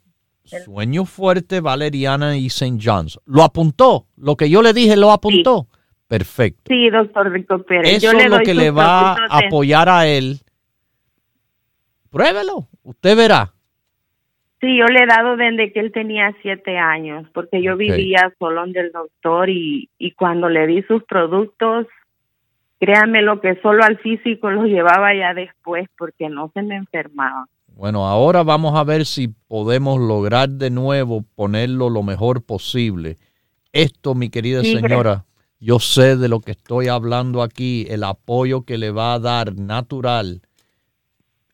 sueños 0.44 1.10
fuertes, 1.10 1.60
Valeriana 1.60 2.36
y 2.36 2.46
St. 2.46 2.78
John's. 2.80 3.18
¿Lo 3.26 3.42
apuntó? 3.42 4.06
Lo 4.16 4.36
que 4.36 4.48
yo 4.48 4.62
le 4.62 4.72
dije, 4.72 4.96
lo 4.96 5.10
apuntó. 5.10 5.66
Perfecto. 6.06 6.62
Sí, 6.68 6.88
doctor 6.88 7.30
Rico 7.30 7.62
Pérez. 7.64 7.96
Eso 7.96 8.16
es 8.16 8.30
lo 8.30 8.38
que 8.38 8.54
le 8.54 8.70
va 8.70 9.12
a 9.12 9.38
apoyar 9.46 9.88
a 9.88 10.06
él. 10.06 10.38
Pruébelo, 12.10 12.68
usted 12.82 13.16
verá. 13.16 13.52
Sí, 14.60 14.76
yo 14.76 14.86
le 14.86 15.02
he 15.02 15.06
dado 15.06 15.36
desde 15.36 15.72
que 15.72 15.80
él 15.80 15.92
tenía 15.92 16.34
siete 16.42 16.78
años, 16.78 17.28
porque 17.32 17.62
yo 17.62 17.76
vivía 17.76 18.32
solo 18.38 18.62
donde 18.62 18.80
el 18.80 18.92
doctor 18.92 19.50
y, 19.50 19.88
y 19.98 20.12
cuando 20.12 20.48
le 20.48 20.66
di 20.66 20.82
sus 20.82 21.04
productos, 21.04 21.86
créanme 22.80 23.22
lo 23.22 23.40
que 23.40 23.60
solo 23.60 23.84
al 23.84 23.98
físico 23.98 24.50
lo 24.50 24.64
llevaba 24.64 25.14
ya 25.14 25.34
después 25.34 25.88
porque 25.96 26.28
no 26.28 26.50
se 26.54 26.62
me 26.62 26.76
enfermaba. 26.76 27.46
Bueno, 27.78 28.08
ahora 28.08 28.42
vamos 28.42 28.74
a 28.74 28.82
ver 28.82 29.06
si 29.06 29.28
podemos 29.28 30.00
lograr 30.00 30.48
de 30.48 30.68
nuevo 30.68 31.22
ponerlo 31.36 31.90
lo 31.90 32.02
mejor 32.02 32.42
posible. 32.42 33.18
Esto, 33.70 34.16
mi 34.16 34.30
querida 34.30 34.62
señora, 34.62 35.26
yo 35.60 35.78
sé 35.78 36.16
de 36.16 36.26
lo 36.26 36.40
que 36.40 36.50
estoy 36.50 36.88
hablando 36.88 37.40
aquí, 37.40 37.86
el 37.88 38.02
apoyo 38.02 38.62
que 38.62 38.78
le 38.78 38.90
va 38.90 39.14
a 39.14 39.20
dar 39.20 39.54
natural 39.54 40.42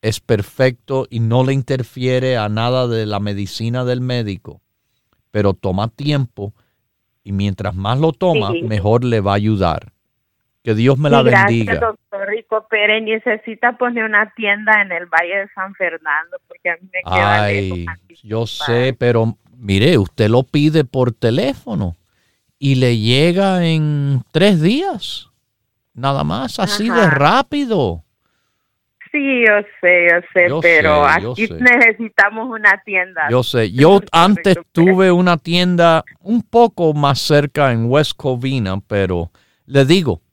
es 0.00 0.20
perfecto 0.20 1.06
y 1.10 1.20
no 1.20 1.44
le 1.44 1.52
interfiere 1.52 2.38
a 2.38 2.48
nada 2.48 2.88
de 2.88 3.04
la 3.04 3.20
medicina 3.20 3.84
del 3.84 4.00
médico, 4.00 4.62
pero 5.30 5.52
toma 5.52 5.88
tiempo 5.88 6.54
y 7.22 7.32
mientras 7.32 7.74
más 7.74 8.00
lo 8.00 8.12
toma, 8.12 8.50
mejor 8.62 9.04
le 9.04 9.20
va 9.20 9.32
a 9.32 9.36
ayudar. 9.36 9.93
Que 10.64 10.74
Dios 10.74 10.96
me 10.96 11.10
la 11.10 11.20
bendiga. 11.20 11.74
Gracias, 11.74 11.80
doctor 11.80 12.26
Rico 12.26 12.66
Pérez. 12.70 13.02
Necesita 13.02 13.76
poner 13.76 14.04
una 14.04 14.32
tienda 14.34 14.80
en 14.80 14.92
el 14.92 15.04
Valle 15.04 15.40
de 15.40 15.48
San 15.54 15.74
Fernando 15.74 16.38
porque 16.48 16.70
a 16.70 16.76
mí 16.76 16.88
me 16.90 17.00
queda 17.02 17.42
Ay, 17.42 17.86
Yo 18.22 18.46
sé, 18.46 18.96
pero 18.98 19.36
mire, 19.58 19.98
usted 19.98 20.30
lo 20.30 20.42
pide 20.42 20.84
por 20.84 21.12
teléfono 21.12 21.96
y 22.58 22.76
le 22.76 22.96
llega 22.96 23.66
en 23.66 24.22
tres 24.32 24.62
días. 24.62 25.28
Nada 25.92 26.24
más, 26.24 26.58
así 26.58 26.88
de 26.88 27.10
rápido. 27.10 28.02
Sí, 29.12 29.44
yo 29.46 29.52
sé, 29.82 30.08
yo 30.10 30.20
sé, 30.32 30.48
pero 30.62 31.04
aquí 31.06 31.46
necesitamos 31.60 32.48
una 32.48 32.82
tienda. 32.84 33.28
Yo 33.30 33.42
sé, 33.42 33.70
yo 33.70 34.00
antes 34.10 34.56
tuve 34.72 35.12
una 35.12 35.36
tienda 35.36 36.04
un 36.20 36.42
poco 36.42 36.94
más 36.94 37.20
cerca 37.20 37.70
en 37.70 37.84
West 37.84 38.14
Covina, 38.16 38.80
pero 38.88 39.30
le 39.66 39.84
digo, 39.84 40.23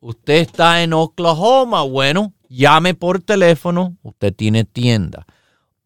Usted 0.00 0.34
está 0.34 0.82
en 0.82 0.92
Oklahoma, 0.92 1.82
bueno, 1.82 2.32
llame 2.48 2.94
por 2.94 3.20
teléfono, 3.20 3.96
usted 4.02 4.34
tiene 4.34 4.64
tienda. 4.64 5.26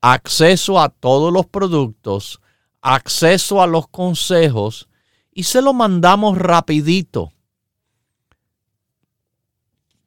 Acceso 0.00 0.80
a 0.80 0.88
todos 0.88 1.32
los 1.32 1.46
productos, 1.46 2.40
acceso 2.80 3.60
a 3.60 3.66
los 3.66 3.88
consejos 3.88 4.88
y 5.32 5.42
se 5.42 5.60
lo 5.60 5.74
mandamos 5.74 6.38
rapidito. 6.38 7.32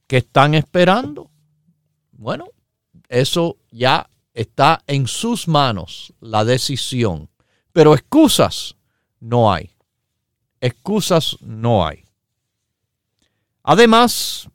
¿Qué 0.07 0.17
están 0.17 0.53
esperando? 0.55 1.29
Bueno, 2.13 2.47
eso 3.09 3.57
ya 3.69 4.09
está 4.33 4.81
en 4.87 5.07
sus 5.07 5.47
manos, 5.47 6.13
la 6.21 6.45
decisión. 6.45 7.29
Pero 7.73 7.93
excusas 7.93 8.75
no 9.19 9.51
hay. 9.51 9.71
Excusas 10.61 11.37
no 11.41 11.85
hay. 11.85 12.02
Además 13.63 14.49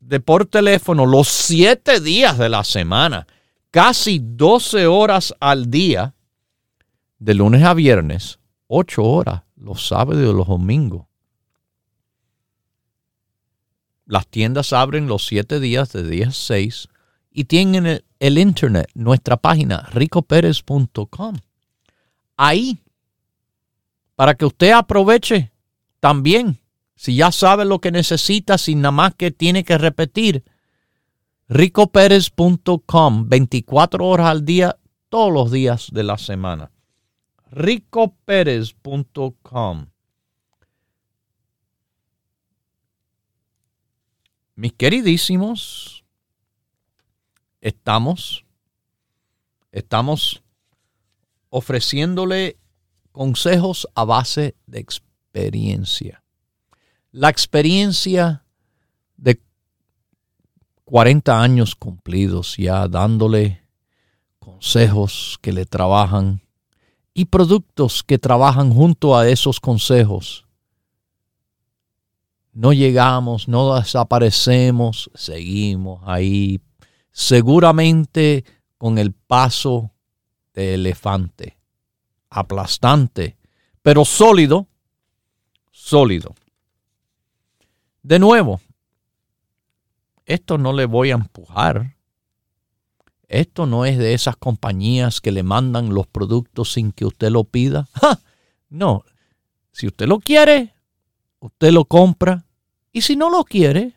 de 0.00 0.18
por 0.18 0.44
teléfono 0.46 1.06
los 1.06 1.28
siete 1.28 2.00
días 2.00 2.36
de 2.36 2.48
la 2.48 2.64
semana, 2.64 3.26
casi 3.70 4.20
12 4.20 4.86
horas 4.86 5.34
al 5.38 5.70
día, 5.70 6.14
de 7.18 7.34
lunes 7.34 7.62
a 7.62 7.74
viernes, 7.74 8.40
8 8.66 9.04
horas 9.04 9.42
los 9.56 9.86
sábados 9.86 10.22
y 10.22 10.36
los 10.36 10.48
domingos. 10.48 11.06
Las 14.06 14.26
tiendas 14.26 14.72
abren 14.72 15.06
los 15.06 15.26
siete 15.26 15.60
días 15.60 15.92
de 15.92 16.02
10 16.02 16.28
a 16.28 16.32
6 16.32 16.88
y 17.30 17.44
tienen 17.44 17.86
el, 17.86 18.04
el 18.18 18.38
internet, 18.38 18.90
nuestra 18.94 19.36
página 19.36 19.88
ricoperez.com. 19.92 21.36
Ahí, 22.36 22.82
para 24.16 24.34
que 24.34 24.46
usted 24.46 24.72
aproveche 24.72 25.52
también 26.00 26.59
si 27.00 27.16
ya 27.16 27.32
sabe 27.32 27.64
lo 27.64 27.80
que 27.80 27.90
necesita, 27.90 28.58
sin 28.58 28.82
nada 28.82 28.92
más 28.92 29.14
que 29.14 29.30
tiene 29.30 29.64
que 29.64 29.78
repetir, 29.78 30.44
ricoperez.com, 31.48 33.26
24 33.26 34.06
horas 34.06 34.26
al 34.26 34.44
día, 34.44 34.78
todos 35.08 35.32
los 35.32 35.50
días 35.50 35.88
de 35.92 36.02
la 36.02 36.18
semana. 36.18 36.70
ricoperez.com. 37.52 39.86
Mis 44.56 44.74
queridísimos, 44.74 46.04
estamos, 47.62 48.44
estamos 49.72 50.42
ofreciéndole 51.48 52.58
consejos 53.10 53.88
a 53.94 54.04
base 54.04 54.54
de 54.66 54.80
experiencia 54.80 56.19
la 57.12 57.28
experiencia 57.28 58.44
de 59.16 59.40
40 60.84 61.40
años 61.40 61.74
cumplidos 61.74 62.56
ya 62.56 62.86
dándole 62.88 63.62
consejos 64.38 65.38
que 65.40 65.52
le 65.52 65.66
trabajan 65.66 66.42
y 67.12 67.26
productos 67.26 68.02
que 68.02 68.18
trabajan 68.18 68.72
junto 68.72 69.16
a 69.16 69.28
esos 69.28 69.60
consejos. 69.60 70.46
No 72.52 72.72
llegamos, 72.72 73.48
no 73.48 73.74
desaparecemos, 73.74 75.10
seguimos 75.14 76.02
ahí, 76.04 76.60
seguramente 77.12 78.44
con 78.78 78.98
el 78.98 79.12
paso 79.12 79.92
de 80.54 80.74
elefante, 80.74 81.58
aplastante, 82.28 83.36
pero 83.82 84.04
sólido, 84.04 84.66
sólido. 85.70 86.34
De 88.02 88.18
nuevo, 88.18 88.60
esto 90.24 90.58
no 90.58 90.72
le 90.72 90.86
voy 90.86 91.10
a 91.10 91.14
empujar. 91.14 91.96
Esto 93.28 93.66
no 93.66 93.84
es 93.84 93.98
de 93.98 94.14
esas 94.14 94.36
compañías 94.36 95.20
que 95.20 95.32
le 95.32 95.42
mandan 95.42 95.94
los 95.94 96.06
productos 96.06 96.72
sin 96.72 96.92
que 96.92 97.04
usted 97.04 97.30
lo 97.30 97.44
pida. 97.44 97.88
No, 98.72 99.02
si 99.72 99.88
usted 99.88 100.06
lo 100.06 100.20
quiere, 100.20 100.74
usted 101.40 101.72
lo 101.72 101.84
compra. 101.84 102.46
Y 102.92 103.00
si 103.00 103.16
no 103.16 103.28
lo 103.28 103.42
quiere, 103.42 103.96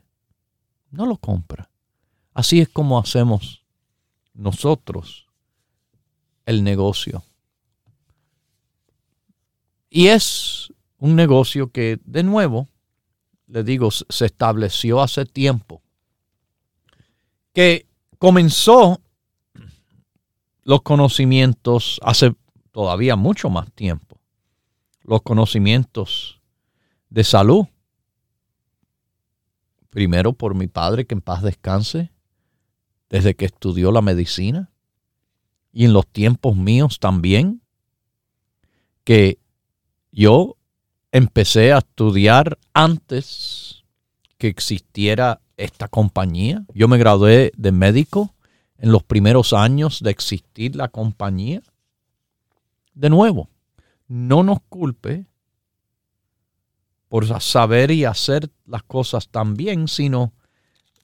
no 0.89 1.05
lo 1.05 1.17
compra. 1.17 1.69
Así 2.33 2.59
es 2.59 2.69
como 2.69 2.97
hacemos 2.97 3.63
nosotros 4.33 5.27
el 6.47 6.63
negocio. 6.63 7.23
Y 9.91 10.07
es 10.07 10.73
un 10.97 11.15
negocio 11.15 11.71
que, 11.71 11.99
de 12.03 12.23
nuevo, 12.23 12.67
le 13.53 13.63
digo, 13.63 13.91
se 13.91 14.25
estableció 14.25 14.99
hace 14.99 15.27
tiempo, 15.27 15.83
que 17.53 17.85
comenzó 18.17 18.99
los 20.63 20.81
conocimientos 20.81 21.99
hace 22.01 22.33
todavía 22.71 23.15
mucho 23.15 23.51
más 23.51 23.71
tiempo, 23.73 24.19
los 25.03 25.21
conocimientos 25.21 26.41
de 27.11 27.23
salud. 27.23 27.67
Primero 29.91 30.33
por 30.33 30.55
mi 30.55 30.65
padre, 30.65 31.05
que 31.05 31.13
en 31.13 31.21
paz 31.21 31.43
descanse, 31.43 32.11
desde 33.07 33.35
que 33.35 33.45
estudió 33.45 33.91
la 33.91 34.01
medicina, 34.01 34.71
y 35.71 35.85
en 35.85 35.93
los 35.93 36.07
tiempos 36.07 36.55
míos 36.55 36.97
también, 36.99 37.61
que 39.03 39.37
yo 40.11 40.57
empecé 41.13 41.71
a 41.71 41.77
estudiar 41.77 42.57
antes 42.73 43.85
que 44.39 44.47
existiera 44.47 45.41
esta 45.57 45.87
compañía. 45.87 46.65
Yo 46.73 46.87
me 46.87 46.97
gradué 46.97 47.51
de 47.55 47.71
médico 47.71 48.33
en 48.79 48.91
los 48.91 49.03
primeros 49.03 49.53
años 49.53 50.01
de 50.01 50.09
existir 50.09 50.75
la 50.75 50.87
compañía. 50.87 51.61
De 52.95 53.11
nuevo, 53.11 53.47
no 54.07 54.41
nos 54.41 54.57
culpe 54.67 55.27
por 57.07 57.27
saber 57.41 57.91
y 57.91 58.05
hacer 58.05 58.49
las 58.65 58.81
cosas 58.81 59.29
tan 59.29 59.53
bien, 59.53 59.87
sino 59.87 60.33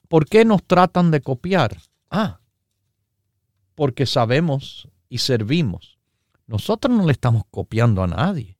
¿por 0.08 0.26
qué 0.26 0.44
nos 0.44 0.64
tratan 0.64 1.12
de 1.12 1.20
copiar? 1.20 1.80
Ah, 2.10 2.40
porque 3.76 4.06
sabemos 4.06 4.88
y 5.08 5.18
servimos. 5.18 6.00
Nosotros 6.48 6.96
no 6.96 7.06
le 7.06 7.12
estamos 7.12 7.44
copiando 7.48 8.02
a 8.02 8.08
nadie. 8.08 8.59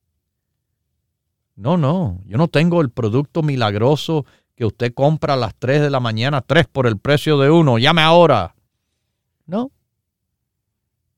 No, 1.55 1.77
no, 1.77 2.21
yo 2.25 2.37
no 2.37 2.47
tengo 2.47 2.81
el 2.81 2.89
producto 2.89 3.43
milagroso 3.43 4.25
que 4.55 4.65
usted 4.65 4.93
compra 4.93 5.33
a 5.33 5.37
las 5.37 5.55
3 5.55 5.81
de 5.81 5.89
la 5.89 5.99
mañana, 5.99 6.41
3 6.41 6.67
por 6.67 6.87
el 6.87 6.97
precio 6.97 7.37
de 7.37 7.49
uno, 7.49 7.77
llame 7.77 8.01
ahora. 8.01 8.55
No, 9.45 9.71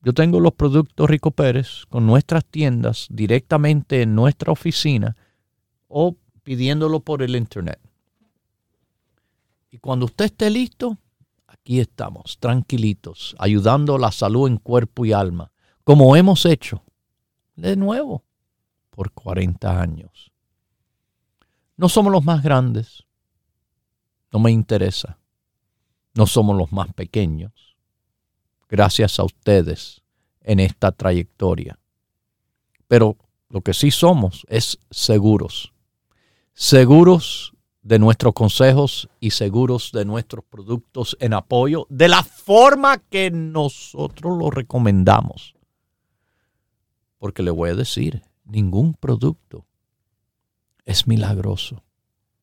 Yo 0.02 0.12
tengo 0.12 0.40
los 0.40 0.52
productos 0.52 1.08
Rico 1.08 1.30
Pérez 1.30 1.84
con 1.88 2.06
nuestras 2.06 2.44
tiendas 2.44 3.06
directamente 3.10 4.02
en 4.02 4.14
nuestra 4.14 4.52
oficina 4.52 5.16
o 5.88 6.16
pidiéndolo 6.42 7.00
por 7.00 7.22
el 7.22 7.36
internet. 7.36 7.78
Y 9.70 9.78
cuando 9.78 10.06
usted 10.06 10.26
esté 10.26 10.50
listo, 10.50 10.98
aquí 11.46 11.80
estamos, 11.80 12.38
tranquilitos, 12.38 13.34
ayudando 13.38 13.96
a 13.96 13.98
la 13.98 14.12
salud 14.12 14.48
en 14.48 14.58
cuerpo 14.58 15.04
y 15.04 15.12
alma, 15.12 15.52
como 15.84 16.16
hemos 16.16 16.44
hecho 16.44 16.82
de 17.56 17.76
nuevo 17.76 18.24
por 18.94 19.12
40 19.12 19.80
años. 19.80 20.30
No 21.76 21.88
somos 21.88 22.12
los 22.12 22.24
más 22.24 22.42
grandes, 22.42 23.04
no 24.32 24.38
me 24.38 24.50
interesa. 24.50 25.18
No 26.14 26.26
somos 26.26 26.56
los 26.56 26.72
más 26.72 26.92
pequeños. 26.92 27.76
Gracias 28.68 29.18
a 29.18 29.24
ustedes 29.24 30.02
en 30.40 30.60
esta 30.60 30.92
trayectoria. 30.92 31.78
Pero 32.86 33.16
lo 33.48 33.60
que 33.60 33.74
sí 33.74 33.90
somos 33.90 34.46
es 34.48 34.78
seguros. 34.90 35.72
Seguros 36.52 37.52
de 37.82 37.98
nuestros 37.98 38.32
consejos 38.32 39.08
y 39.20 39.30
seguros 39.30 39.90
de 39.92 40.04
nuestros 40.04 40.44
productos 40.44 41.16
en 41.20 41.34
apoyo 41.34 41.86
de 41.90 42.08
la 42.08 42.22
forma 42.22 42.98
que 42.98 43.30
nosotros 43.30 44.38
lo 44.38 44.50
recomendamos. 44.50 45.54
Porque 47.18 47.42
le 47.42 47.50
voy 47.50 47.70
a 47.70 47.74
decir, 47.74 48.22
ningún 48.44 48.94
producto 48.94 49.66
es 50.84 51.06
milagroso. 51.06 51.82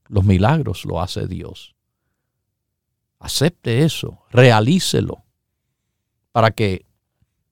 Los 0.07 0.25
milagros 0.25 0.85
lo 0.85 1.01
hace 1.01 1.27
Dios. 1.27 1.75
Acepte 3.19 3.83
eso, 3.83 4.23
realícelo, 4.31 5.23
para 6.31 6.51
que, 6.51 6.85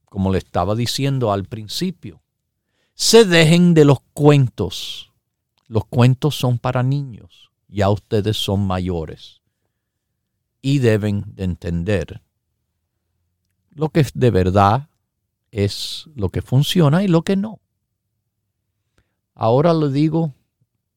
como 0.06 0.32
le 0.32 0.39
estaba 0.39 0.76
diciendo 0.76 1.32
al 1.32 1.45
principio, 1.45 2.22
se 2.95 3.24
dejen 3.24 3.74
de 3.74 3.86
los 3.86 4.00
cuentos. 4.14 5.12
Los 5.68 5.86
cuentos 5.86 6.36
son 6.36 6.58
para 6.58 6.82
niños, 6.82 7.52
ya 7.68 7.89
ustedes 7.89 8.38
son 8.38 8.66
mayores 8.66 9.39
y 10.62 10.80
deben 10.80 11.24
de 11.36 11.43
entender 11.43 12.22
lo 13.70 13.89
que 13.89 14.06
de 14.14 14.32
verdad 14.32 14.89
es 15.52 16.10
lo 16.16 16.30
que 16.30 16.41
funciona 16.41 17.04
y 17.04 17.08
lo 17.08 17.22
que 17.22 17.36
no. 17.36 17.60
Ahora 19.42 19.74
le 19.74 19.88
digo 19.90 20.34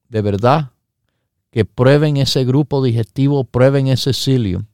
de 0.09 0.21
verdad 0.21 0.73
que 1.53 1.65
prueben 1.65 2.17
ese 2.17 2.45
grupo 2.45 2.83
digestivo, 2.83 3.45
prueben 3.45 3.87
ese 3.87 4.13
cilio. 4.13 4.67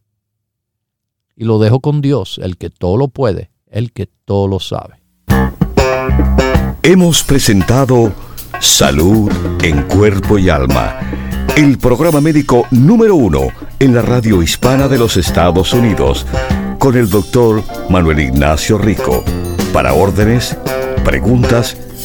Y 1.37 1.45
lo 1.45 1.59
dejo 1.59 1.81
con 1.81 2.01
Dios, 2.01 2.41
el 2.43 2.57
que 2.57 2.71
todo 2.71 2.97
lo 2.97 3.09
puede, 3.09 3.51
el 3.67 3.93
que 3.93 4.09
todo 4.25 4.49
lo 4.49 4.59
sabe. 4.59 5.03
Hemos 6.83 7.23
presentado 7.23 8.15
Salud 8.59 9.31
en 9.63 9.83
Cuerpo 9.83 10.39
y 10.39 10.49
Alma, 10.49 10.99
el 11.55 11.77
programa 11.77 12.23
médico 12.23 12.67
número 12.71 13.17
uno 13.17 13.49
en 13.79 13.95
la 13.95 14.01
radio 14.01 14.43
hispana 14.43 14.89
de 14.89 14.97
los 14.97 15.19
Estados 15.19 15.75
Unidos, 15.75 16.27
con 16.79 16.97
el 16.97 17.11
doctor 17.11 17.63
Manuel 17.91 18.21
Ignacio 18.21 18.79
Rico. 18.79 19.23
Para 19.75 19.93
órdenes, 19.93 20.57
preguntas 21.05 21.77